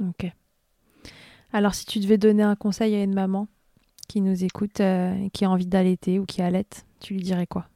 [0.00, 0.30] Ok.
[1.52, 3.48] Alors, si tu devais donner un conseil à une maman
[4.08, 7.66] qui nous écoute, euh, qui a envie d'allaiter ou qui allaite, tu lui dirais quoi?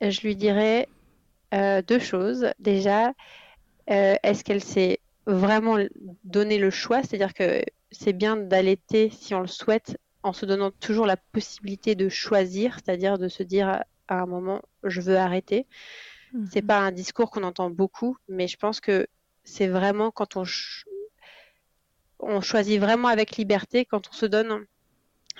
[0.00, 0.88] Je lui dirais
[1.54, 2.48] euh, deux choses.
[2.58, 3.12] Déjà,
[3.90, 5.78] euh, est-ce qu'elle s'est vraiment
[6.24, 7.02] donné le choix?
[7.02, 11.94] C'est-à-dire que c'est bien d'allaiter si on le souhaite, en se donnant toujours la possibilité
[11.94, 15.66] de choisir, c'est-à-dire de se dire à un moment, je veux arrêter.
[16.32, 16.48] Mhm.
[16.52, 19.06] C'est pas un discours qu'on entend beaucoup, mais je pense que
[19.44, 20.44] c'est vraiment quand on,
[22.18, 24.66] on choisit vraiment avec liberté, quand on se donne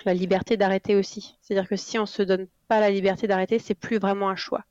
[0.05, 1.37] la liberté d'arrêter aussi.
[1.41, 4.65] C'est-à-dire que si on se donne pas la liberté d'arrêter, c'est plus vraiment un choix.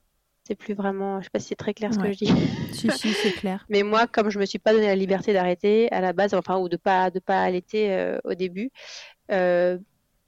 [0.50, 2.26] C'est plus vraiment, je sais pas si c'est très clair ce que je dis.
[2.72, 3.64] si si, c'est clair.
[3.68, 6.58] Mais moi, comme je me suis pas donné la liberté d'arrêter à la base, enfin
[6.58, 8.72] ou de pas de pas allaiter euh, au début,
[9.30, 9.78] euh,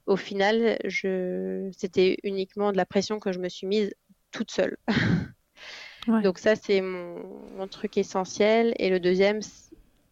[0.05, 3.93] au final, je c'était uniquement de la pression que je me suis mise
[4.31, 4.77] toute seule.
[6.23, 7.21] Donc ça, c'est mon,
[7.57, 8.73] mon, truc essentiel.
[8.77, 9.41] Et le deuxième,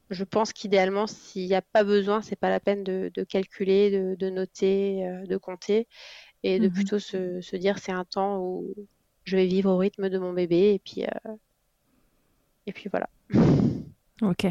[0.09, 4.29] je pense qu'idéalement, s'il n'y a pas besoin, c'est pas la peine de, calculer, de,
[4.29, 5.87] noter, euh, de compter,
[6.43, 6.73] et de mhm.
[6.73, 8.73] plutôt se, dire c'est un temps où
[9.23, 11.35] je vais vivre au rythme de mon bébé, et puis, euh,
[12.67, 13.09] et puis voilà.
[14.21, 14.45] Ok.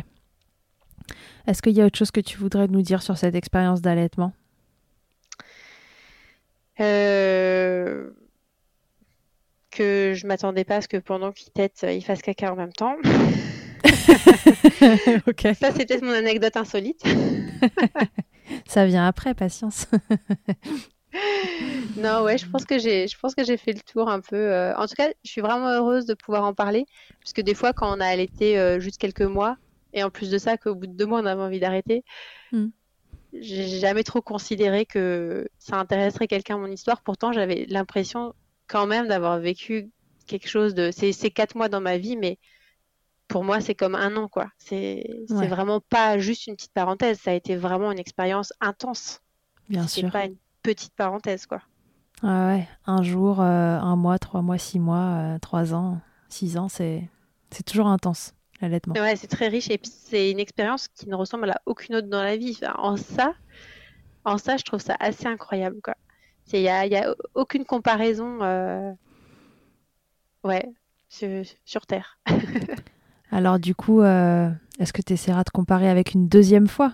[1.47, 4.33] Est-ce qu'il y a autre chose que tu voudrais nous dire sur cette expérience d'allaitement?
[6.81, 8.11] Euh,
[9.71, 12.73] Que je m'attendais pas à ce que pendant qu'il tète, il fasse caca en même
[12.73, 12.97] temps.
[13.85, 17.03] Ça, c'est peut-être mon anecdote insolite.
[18.67, 19.87] Ça vient après, patience.
[21.97, 24.37] Non, ouais, je pense que j'ai, je pense que j'ai fait le tour un peu.
[24.37, 26.87] Euh, en tout cas, je suis vraiment heureuse de pouvoir en parler,
[27.21, 29.57] parce que des fois, quand on a allaité euh, juste quelques mois,
[29.93, 32.05] et en plus de ça, qu'au bout de deux mois, on avait envie d'arrêter,
[32.53, 32.69] hmm.
[33.33, 37.03] j'ai jamais trop considéré que ça intéresserait quelqu'un mon histoire.
[37.03, 38.35] Pourtant, j'avais l'impression
[38.69, 39.91] quand même d'avoir vécu
[40.27, 40.91] quelque chose de.
[40.93, 42.39] C'est, quatre mois dans ma vie, mais
[43.27, 44.47] pour moi, c'est comme un an, quoi.
[44.59, 47.19] C'est vraiment pas juste une petite parenthèse.
[47.19, 49.21] Ça a été vraiment une expérience intense.
[49.69, 50.05] Bien sûr.
[50.05, 51.61] C'est pas une petite parenthèse, quoi.
[52.23, 56.59] Ah ouais, un jour, euh, un mois, trois mois, six mois, euh, trois ans, six
[56.59, 57.09] ans, c'est
[57.65, 58.95] toujours intense, l'allaitement.
[58.95, 62.09] Ouais, c'est très riche et puis c'est une expérience qui ne ressemble à aucune autre
[62.09, 62.59] dans la vie.
[62.77, 63.35] en ça,
[64.25, 65.95] en ça, je trouve ça assez incroyable, quoi.
[66.53, 68.93] Il n'y a, y a aucune comparaison, euh,
[70.45, 70.69] ouais,
[71.09, 72.19] sur, sur Terre.
[73.31, 76.93] Alors du coup, est-ce que tu essaieras de comparer avec une deuxième fois?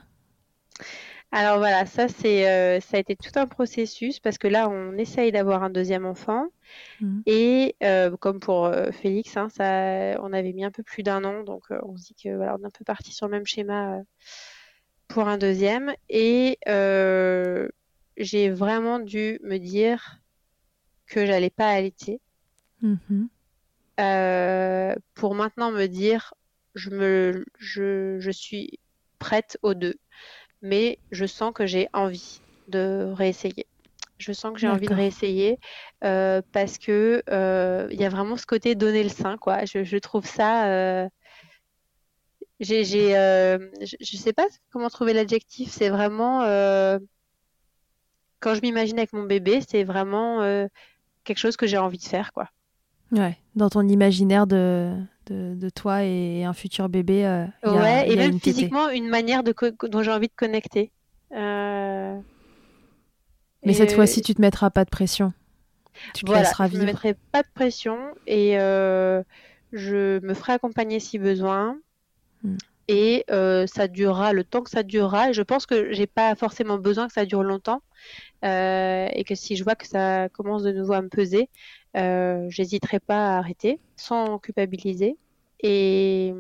[1.36, 4.96] Alors voilà, ça c'est euh, ça a été tout un processus parce que là on
[4.96, 6.46] essaye d'avoir un deuxième enfant.
[7.02, 7.20] Mmh.
[7.26, 11.44] et euh, comme pour Félix, hein, ça, on avait mis un peu plus d'un an,
[11.44, 13.98] donc on se dit que voilà on est un peu parti sur le même schéma
[15.08, 15.92] pour un deuxième.
[16.08, 16.58] Et
[18.16, 20.20] j'ai vraiment dû me dire
[21.06, 22.18] que j'allais pas allaiter.
[24.00, 26.32] Euh, pour maintenant me dire
[26.74, 28.78] je me je, je suis
[29.18, 29.96] prête aux deux
[30.62, 33.66] mais je sens que j'ai envie de réessayer.
[34.18, 35.58] Je sens que j'ai envie de réessayer
[36.02, 39.64] euh, parce que euh, il y a vraiment ce côté donner le sein quoi.
[39.66, 41.08] Je, je trouve ça
[42.60, 45.70] j'ai je, je sais pas comment trouver l'adjectif.
[45.70, 46.40] C'est vraiment
[48.40, 50.40] quand je m'imagine avec mon bébé c'est vraiment
[51.24, 52.48] quelque chose que j'ai envie de faire quoi
[53.12, 54.92] Ouais, dans ton imaginaire de,
[55.30, 57.24] de, toi et un futur bébé.
[57.24, 59.54] Euh, ouais, et même physiquement, une manière de
[59.88, 60.90] dont j'ai envie de connecter.
[61.32, 62.16] Euh,
[63.64, 65.32] Mais cette fois-ci, tu te mettras pas de pression.
[66.14, 66.80] Tu te laisseras vivre.
[66.80, 67.96] Je ne mettrai pas de pression
[68.26, 69.22] et euh,
[69.72, 71.78] je me ferai accompagner si besoin.
[72.42, 72.56] Hmm.
[72.88, 75.30] Et ça durera le temps que ça durera.
[75.30, 77.82] Et je pense que j'ai pas forcément besoin que ça dure longtemps.
[78.42, 81.48] et que si je vois que ça commence de nouveau à me peser,
[81.96, 85.16] euh, j'hésiterai pas à arrêter sans culpabiliser.
[85.60, 86.34] Et,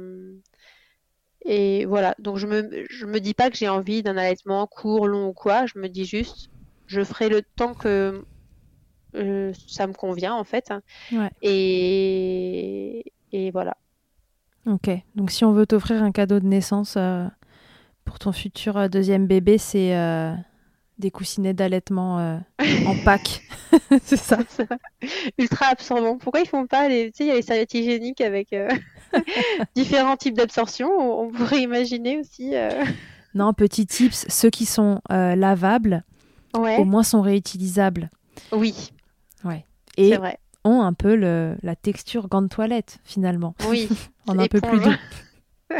[1.44, 5.06] et voilà, donc je me, je me dis pas que j'ai envie d'un allaitement court,
[5.06, 6.50] long ou quoi, je me dis juste,
[6.86, 8.24] je ferai le temps que
[9.14, 10.72] euh, ça me convient en fait.
[11.40, 13.76] Et, et voilà.
[14.66, 17.26] Ok, donc si on veut t'offrir un cadeau de naissance euh,
[18.04, 19.96] pour ton futur deuxième bébé, c'est
[20.98, 22.38] des coussinets d'allaitement euh,
[22.86, 23.42] en pack.
[24.02, 24.38] c'est ça.
[25.38, 26.18] Ultra absorbant.
[26.18, 27.10] Pourquoi ils font pas les.
[27.10, 28.68] Tu sais, il y a les serviettes hygiéniques avec euh,
[29.74, 30.88] différents types d'absorption?
[30.88, 32.54] On, pourrait imaginer aussi.
[32.54, 32.84] Euh.
[33.34, 36.04] Non, petit tips ceux qui sont lavables,
[36.54, 38.10] au moins sont réutilisables.
[38.52, 38.92] Oui.
[39.44, 39.66] Ouais.
[39.98, 40.38] Et vrai.
[40.64, 43.54] ont un peu le, la texture gant de toilette, finalement.
[43.68, 43.88] Oui.
[44.26, 45.76] en un peu plus doux.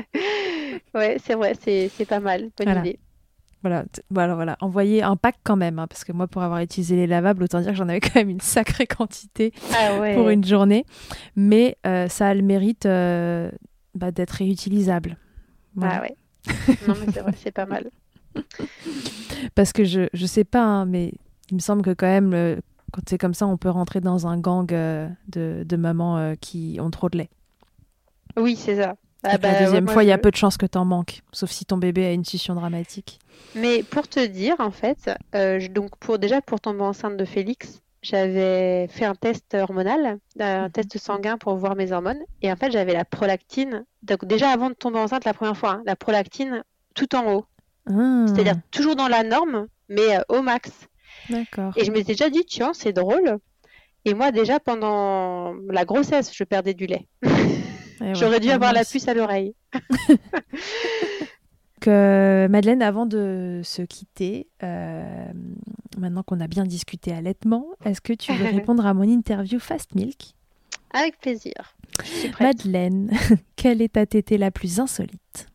[0.94, 2.50] ouais, c'est vrai, c'est pas mal.
[2.58, 2.98] Bonne idée.
[3.66, 4.56] Voilà, voilà, voilà.
[4.60, 7.60] Envoyer un pack quand même, hein, parce que moi, pour avoir utilisé les lavables, autant
[7.60, 10.86] dire que j'en avais quand même une sacrée quantité ah pour une journée.
[11.34, 13.50] Mais euh, ça a le mérite euh,
[13.96, 15.16] bah, d'être réutilisable.
[15.82, 16.16] Ah ouais.
[16.86, 17.90] non, mais c'est vrai, c'est pas mal.
[19.56, 21.12] parce que je, je sais pas, hein, mais
[21.50, 22.60] il me semble que quand même,
[22.92, 26.78] quand c'est comme ça, on peut rentrer dans un gang euh, de, de mamans qui
[26.80, 27.30] ont trop de lait.
[28.36, 28.94] Oui, c'est ça.
[29.26, 31.22] Ah la bah, deuxième fois, il y a peu de chances que tu en manques,
[31.32, 33.18] sauf si ton bébé a une succion dramatique.
[33.54, 37.82] Mais pour te dire, en fait, euh, donc pour déjà pour tomber enceinte de Félix,
[38.02, 40.70] j'avais fait un test hormonal, un mhm.
[40.70, 43.84] test sanguin pour voir mes hormones, et en fait j'avais la prolactine.
[44.02, 46.62] Donc déjà avant de tomber enceinte la première fois, hein, la prolactine
[46.94, 47.46] tout en haut,
[47.88, 48.26] ah.
[48.26, 50.70] c'est-à-dire toujours dans la norme, mais euh, au max.
[51.30, 51.72] D'accord.
[51.76, 53.38] Et je m'étais déjà dit, tiens, c'est drôle.
[54.04, 57.08] Et moi déjà pendant la grossesse, je perdais du lait.
[58.00, 59.54] J'aurais dû avoir la puce à l'oreille.
[61.80, 65.26] que Madeleine, avant de se quitter, euh,
[65.98, 69.94] maintenant qu'on a bien discuté allaitement, est-ce que tu veux répondre à mon interview Fast
[69.94, 70.34] Milk?
[70.92, 71.76] Avec plaisir.
[72.40, 73.10] Madeleine,
[73.56, 75.48] quelle est ta tétée la plus insolite?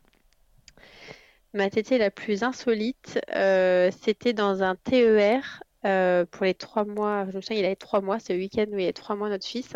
[1.54, 7.26] Ma tétée la plus insolite, euh, c'était dans un TER euh, pour les trois mois.
[7.30, 9.16] Je me souviens, il avait trois mois, c'est le week-end où il y avait trois
[9.16, 9.70] mois notre fils.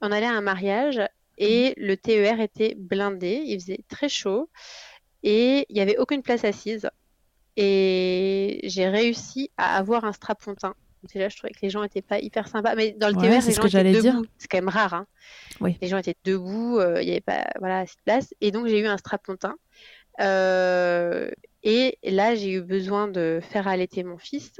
[0.00, 1.00] On allait à un mariage
[1.38, 4.50] et le TER était blindé, il faisait très chaud
[5.22, 6.88] et il n'y avait aucune place assise.
[7.56, 10.74] Et j'ai réussi à avoir un strapontin.
[11.12, 12.74] Déjà, je trouvais que les gens n'étaient pas hyper sympas.
[12.74, 14.26] Mais dans le TER, les gens étaient debout.
[14.38, 14.94] C'est quand même rare.
[14.94, 15.06] Hein.
[15.80, 18.34] Les gens étaient debout, euh, il n'y avait pas voilà, assez de place.
[18.40, 19.54] Et donc, j'ai eu un strapontin.
[20.20, 21.30] Euh,
[21.62, 24.52] et là, j'ai eu besoin de faire allaiter mon fils.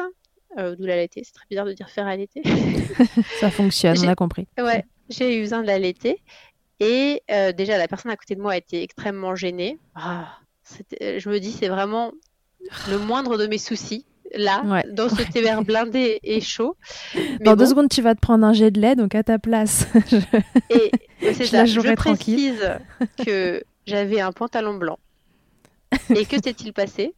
[0.58, 1.22] Euh, D'où l'allaiter.
[1.24, 2.42] C'est très bizarre de dire faire allaiter.
[3.40, 4.46] Ça fonctionne, on a compris.
[4.58, 6.22] Ouais, j'ai eu besoin de l'allaiter.
[6.84, 9.78] Et euh, déjà, la personne à côté de moi a été extrêmement gênée.
[9.94, 10.38] Ah,
[10.90, 12.12] je me dis, c'est vraiment
[12.90, 14.06] le moindre de mes soucis.
[14.36, 16.76] Là, dans ce TER blindé et chaud.
[17.40, 19.86] dans deux secondes, tu vas te prendre un jet de lait, donc à ta place.
[20.70, 21.64] et c'est ça.
[21.66, 22.68] Je précise
[23.24, 24.98] que j'avais un pantalon blanc.
[26.16, 27.14] Et que s'est-il passé?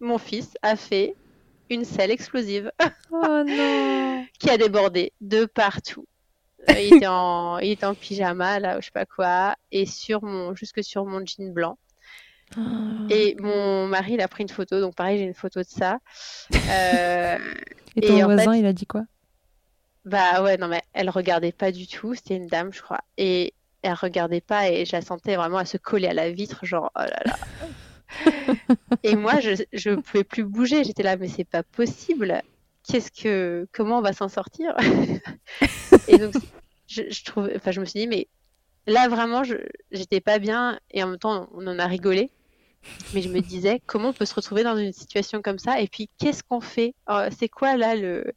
[0.00, 1.14] Mon fils a fait
[1.70, 2.72] une selle explosive.
[3.12, 6.06] oh non Qui a débordé de partout.
[6.70, 10.22] Euh, il, était en, il était en pyjama, là, je sais pas quoi, et sur
[10.22, 11.78] mon, jusque sur mon jean blanc.
[12.56, 12.60] Oh.
[13.10, 15.98] Et mon mari, il a pris une photo, donc pareil, j'ai une photo de ça.
[16.54, 17.38] Euh,
[17.96, 19.04] et ton voisin, il a dit quoi?
[20.04, 23.00] Bah ouais, non, mais elle regardait pas du tout, c'était une dame, je crois.
[23.16, 26.66] Et elle regardait pas, et je la sentais vraiment à se coller à la vitre,
[26.66, 27.38] genre, oh là là.
[29.02, 32.42] et moi, je, je pouvais plus bouger, j'étais là, mais c'est pas possible
[32.86, 34.74] qu'est-ce que, comment on va s'en sortir?
[36.08, 36.34] Et donc,
[36.88, 38.28] je, je, trouve, enfin, je me suis dit, mais
[38.86, 39.42] là vraiment,
[39.90, 42.30] j'étais pas bien et en même temps, on en a rigolé.
[43.14, 45.88] Mais je me disais, comment on peut se retrouver dans une situation comme ça Et
[45.88, 48.32] puis, qu'est-ce qu'on fait oh, C'est quoi là le.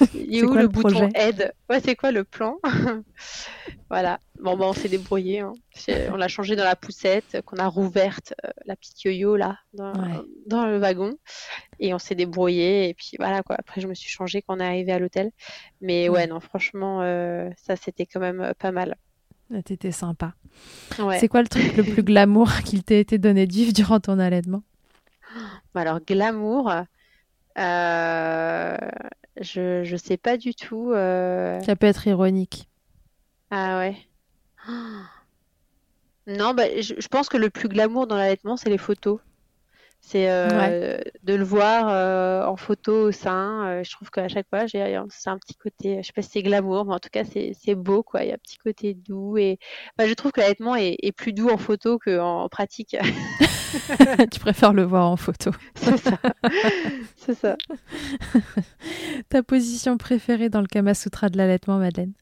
[0.14, 2.58] Il est où le, bouton aide Ouais, c'est quoi le plan
[3.90, 4.20] Voilà.
[4.40, 5.40] Bon, bah, on s'est débrouillé.
[5.40, 5.52] Hein.
[6.12, 9.92] On l'a changé dans la poussette, qu'on a rouverte, euh, la petite yo-yo là, dans,
[10.46, 11.16] dans, le wagon.
[11.80, 12.88] Et on s'est débrouillé.
[12.88, 13.56] Et puis voilà, quoi.
[13.58, 15.32] Après, je me suis changée quand on est arrivé à l'hôtel.
[15.80, 18.96] Mais ouais, non, franchement, euh, ça, c'était quand même euh, pas mal.
[19.64, 20.34] T'étais sympa.
[21.18, 24.18] C'est quoi le truc le plus glamour qu'il t'ait été donné de vivre durant ton
[24.18, 24.62] allaitement?
[25.74, 26.70] Bah, Alors, glamour,
[27.58, 28.76] euh,
[29.40, 30.92] je, je sais pas du tout.
[30.92, 31.60] Euh.
[31.62, 32.68] Ça peut être ironique.
[33.50, 33.96] Ah ouais.
[36.26, 39.18] Non, bah, je, je pense que le plus glamour dans l'allaitement, c'est les photos.
[40.10, 43.66] C'est euh, de le voir euh, en photo au sein.
[43.66, 46.30] Euh, je trouve qu'à chaque fois, j'ai c'est un petit côté, je sais pas si
[46.30, 48.22] c'est glamour, mais en tout cas, c'est beau, quoi.
[48.22, 49.58] Il y a un petit côté doux et
[49.98, 52.96] je trouve que l'allaitement est, est, plus doux en photo qu'en pratique.
[54.32, 55.50] tu préfères le voir en photo.
[55.74, 56.18] c'est ça.
[57.16, 57.56] c'est ça.
[59.28, 62.14] Ta position préférée dans le Kama Sutra de l'allaitement, Madeleine?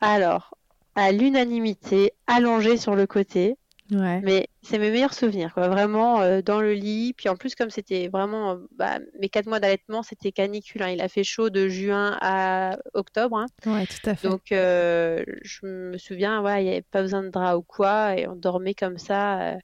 [0.00, 0.56] Alors,
[0.94, 3.56] à l'unanimité, allongée sur le côté.
[3.90, 5.68] Mais c'est mes meilleurs souvenirs, quoi.
[5.68, 7.12] Vraiment euh, dans le lit.
[7.16, 10.82] Puis en plus, comme c'était vraiment euh, bah, mes quatre mois d'allaitement, c'était canicule.
[10.82, 10.90] Hein.
[10.90, 13.36] Il a fait chaud de juin à octobre.
[13.36, 13.46] Hein.
[13.66, 14.28] Ouais, tout à fait.
[14.28, 18.18] Donc euh, je me souviens, ouais, il n'y avait pas besoin de drap ou quoi,
[18.18, 19.56] et on dormait comme ça.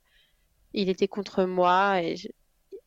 [0.75, 2.17] il était contre moi et,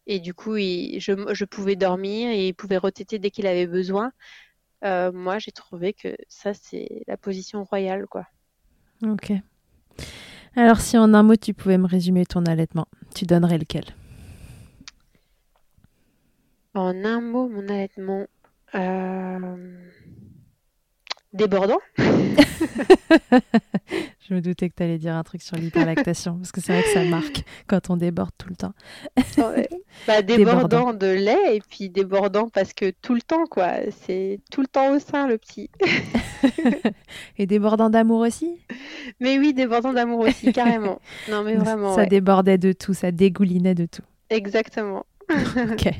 [0.06, 4.12] et du coup, je, je, pouvais dormir et il pouvait retéter dès qu'il avait besoin.
[4.84, 8.28] moi, j'ai trouvé que ça, c'est la position royale, quoi.
[9.02, 9.34] Ok.
[10.56, 13.86] Alors, si en un mot tu pouvais me résumer ton allaitement, tu donnerais lequel?
[16.76, 18.26] En un mot, mon allaitement.
[18.76, 19.90] Euh,
[21.34, 21.80] débordant.
[24.30, 26.84] Je me doutais que tu allais dire un truc sur l'hyperlactation, parce que c'est vrai
[26.84, 28.74] que ça marque quand on déborde tout le temps.
[30.08, 33.74] Bah, débordant, de lait, et puis débordant parce que tout le temps, quoi.
[34.06, 35.70] C'est tout le temps au sein, le petit.
[37.38, 38.58] et débordant d'amour aussi?
[39.20, 41.00] Mais oui, débordant d'amour aussi, carrément.
[41.30, 41.96] Non, mais vraiment.
[41.96, 44.02] Ça débordait de tout, ça dégoulinait de tout.
[44.30, 45.06] Exactement.
[45.30, 45.92] ok.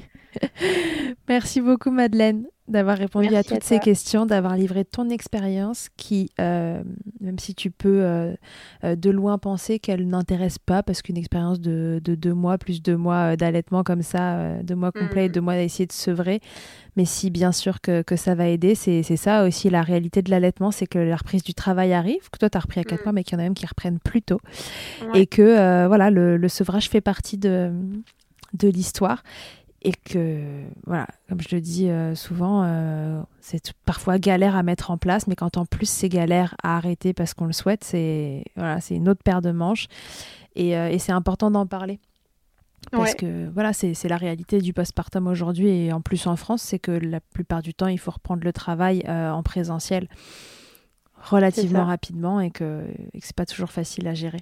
[1.28, 6.82] Merci beaucoup, Madeleine d'avoir répondu à toutes ces questions, d'avoir livré ton expérience qui, euh,
[7.20, 8.34] même si tu peux euh,
[8.86, 12.96] euh, de loin penser qu'elle n'intéresse pas, parce qu'une expérience de, deux mois, plus deux
[12.96, 15.32] mois d'allaitement comme ça, deux mois complets, mm.
[15.34, 16.40] deux mois d'essayer de sevrer,
[16.96, 20.72] mais si bien sûr que, ça va aider, c'est ça aussi la réalité de l'allaitement,
[20.72, 23.06] c'est que la reprise du travail arrive, que toi tu as repris à quatre mm.
[23.06, 24.40] mois, mais qu'il y en a même qui reprennent plus tôt,
[25.14, 27.74] et que voilà, le, le, sevrage fait partie de,
[28.54, 29.22] de l'histoire
[29.84, 30.40] et que,
[30.86, 35.28] voilà, comme je le dis euh, souvent, euh, c'est parfois galère à mettre en place,
[35.28, 38.96] mais quand en plus c'est galère à arrêter parce qu'on le souhaite, c'est voilà, c'est
[38.96, 39.88] une autre paire de manches
[40.56, 42.00] et, euh, et c'est important d'en parler.
[42.92, 46.80] Parce que voilà, c'est la réalité du postpartum aujourd'hui et en plus en France, c'est
[46.80, 50.10] que la plupart du temps, il faut reprendre le travail en présentiel
[51.18, 54.42] relativement rapidement et que, que c'est pas toujours facile à gérer.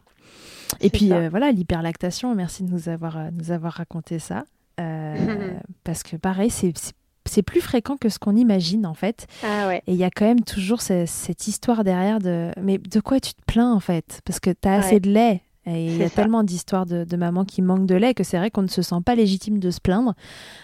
[0.81, 4.43] Et puis voilà, l'hyperlactation, merci de nous avoir, nous avoir raconté ça.
[4.81, 5.53] Euh,
[5.83, 9.27] parce que pareil, c'est plus fréquent que ce qu'on imagine en fait.
[9.43, 13.19] Ah et il y a quand même toujours cette histoire derrière de mais de quoi
[13.19, 14.21] tu te plains en fait?
[14.25, 15.41] Parce que tu as assez de lait.
[15.67, 18.37] Et il y a tellement d'histoires de, de mamans qui manquent de lait que c'est
[18.37, 20.15] vrai qu'on ne se sent pas légitime de se plaindre,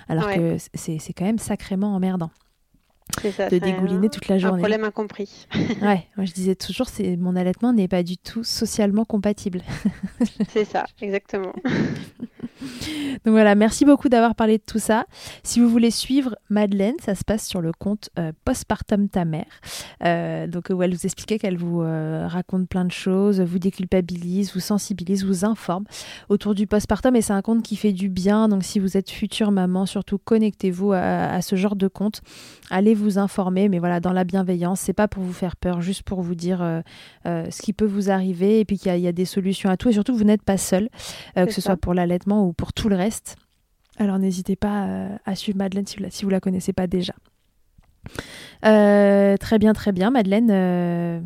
[0.10, 2.32] alors que c'est quand même sacrément emmerdant.
[3.36, 4.58] Ça, de dégouliner toute la journée.
[4.58, 5.48] Un problème incompris.
[5.82, 9.62] ouais, moi je disais toujours, c'est mon allaitement n'est pas du tout socialement compatible.
[10.50, 11.54] c'est ça, exactement.
[13.26, 15.06] Donc voilà, merci beaucoup d'avoir parlé de tout ça.
[15.44, 19.46] Si vous voulez suivre Madeleine, ça se passe sur le compte euh, Postpartum ta mère.
[20.04, 24.54] Euh, donc où elle vous expliquait qu'elle vous euh, raconte plein de choses, vous déculpabilise,
[24.54, 25.86] vous sensibilise, vous informe
[26.30, 28.48] autour du postpartum et c'est un compte qui fait du bien.
[28.48, 32.22] Donc si vous êtes future maman, surtout connectez-vous à, ce genre de compte.
[32.70, 34.82] Allez vous informer, mais voilà, dans la bienveillance.
[34.82, 36.60] C'est pas pour vous faire peur, juste pour vous dire
[37.26, 39.90] ce qui peut vous arriver et puis qu'il y, y, a des solutions à tout
[39.90, 40.90] et surtout vous n'êtes pas seul,
[41.36, 43.38] que ce soit pour l'allaitement ou pour tout le reste.
[43.98, 46.88] Alors n'hésitez pas euh, à suivre Madeleine si vous la, si vous la connaissez pas
[46.88, 47.14] déjà.
[48.66, 50.50] Euh, très bien, très bien, Madeleine.
[50.52, 51.20] Euh,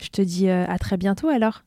[0.00, 1.64] je te dis à très bientôt alors.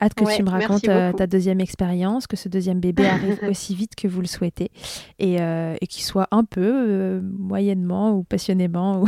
[0.00, 3.94] Hâte que tu me racontes ta deuxième expérience, que ce deuxième bébé arrive aussi vite
[3.94, 4.70] que vous le souhaitez
[5.18, 9.04] et, et qu'il soit un peu, moyennement ou passionnément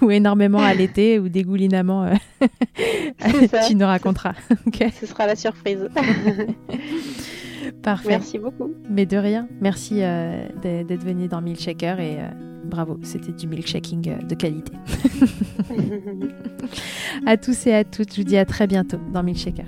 [0.00, 2.10] ou, énormément allaité ou dégoulinamment.
[3.68, 4.34] tu nous raconteras.
[5.00, 5.88] Ce sera la surprise.
[7.82, 8.08] Parfait.
[8.08, 8.72] Merci beaucoup.
[8.88, 9.48] Mais de rien.
[9.60, 12.28] Merci euh, d'être venu dans Milkshaker et euh,
[12.64, 14.72] bravo, c'était du milkshaking euh, de qualité.
[17.26, 19.66] à tous et à toutes, je vous dis à très bientôt dans Milkshaker.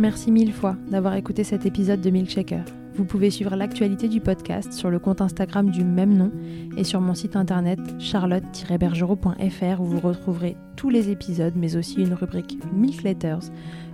[0.00, 2.64] Merci mille fois d'avoir écouté cet épisode de Milkshaker.
[2.94, 6.32] Vous pouvez suivre l'actualité du podcast sur le compte Instagram du même nom
[6.78, 12.14] et sur mon site internet charlotte-bergerot.fr où vous retrouverez tous les épisodes mais aussi une
[12.14, 13.50] rubrique Milk Letters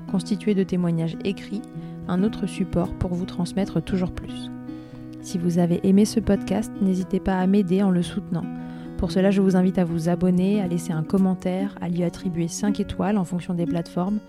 [0.08, 1.62] constituée de témoignages écrits,
[2.06, 4.48] un autre support pour vous transmettre toujours plus.
[5.22, 8.44] Si vous avez aimé ce podcast, n'hésitez pas à m'aider en le soutenant.
[8.96, 12.46] Pour cela, je vous invite à vous abonner, à laisser un commentaire, à lui attribuer
[12.46, 14.20] 5 étoiles en fonction des plateformes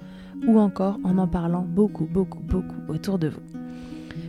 [0.46, 3.42] ou encore en en parlant beaucoup, beaucoup, beaucoup autour de vous.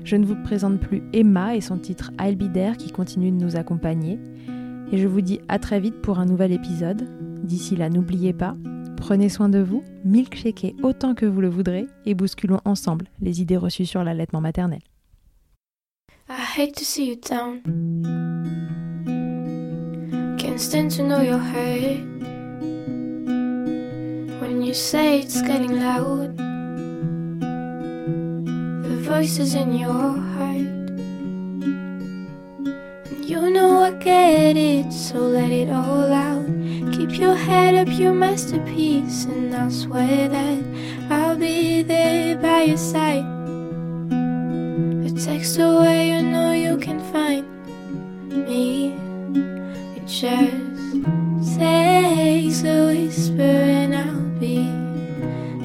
[0.05, 3.57] Je ne vous présente plus Emma et son titre I'll Be qui continue de nous
[3.57, 4.19] accompagner.
[4.91, 7.07] Et je vous dis à très vite pour un nouvel épisode.
[7.43, 8.57] D'ici là, n'oubliez pas,
[8.97, 13.57] prenez soin de vous, milkshakez autant que vous le voudrez et bousculons ensemble les idées
[13.57, 14.81] reçues sur l'allaitement maternel.
[16.31, 17.63] I hate to see you down.
[20.39, 21.41] Can't stand to know your.
[24.41, 26.37] When you say it's getting loud,
[28.85, 30.91] the voices in your heart.
[33.11, 36.47] And you know I get it, so let it all out.
[36.93, 40.65] Keep your head up, your masterpiece, and I'll swear that
[41.11, 43.25] I'll be there by your side.
[45.07, 47.47] A text away, you know you can find
[48.31, 48.95] me.
[49.97, 53.78] It just takes a whisper,
[54.39, 54.71] be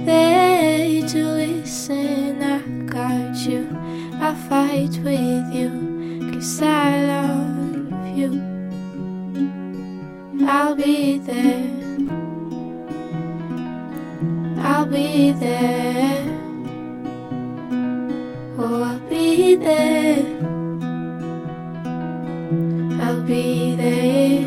[0.05, 2.41] there to listen.
[2.41, 2.59] I
[2.91, 3.67] got you,
[4.15, 8.41] I'll fight with you, cause I love you.
[10.47, 11.69] I'll be there.
[14.59, 16.23] I'll be there.
[18.57, 20.25] Oh, I'll be there.
[23.01, 24.42] I'll be there.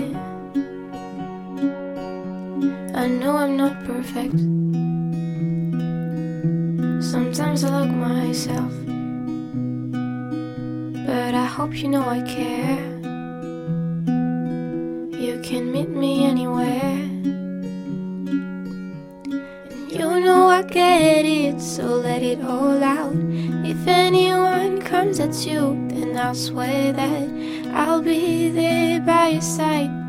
[3.07, 4.35] I know I'm not perfect.
[7.01, 8.73] Sometimes I look myself.
[11.07, 12.83] But I hope you know I care.
[15.23, 16.99] You can meet me anywhere.
[19.23, 23.15] And you know I get it, so let it all out.
[23.65, 27.29] If anyone comes at you, then I'll swear that
[27.73, 30.06] I'll be there by your side.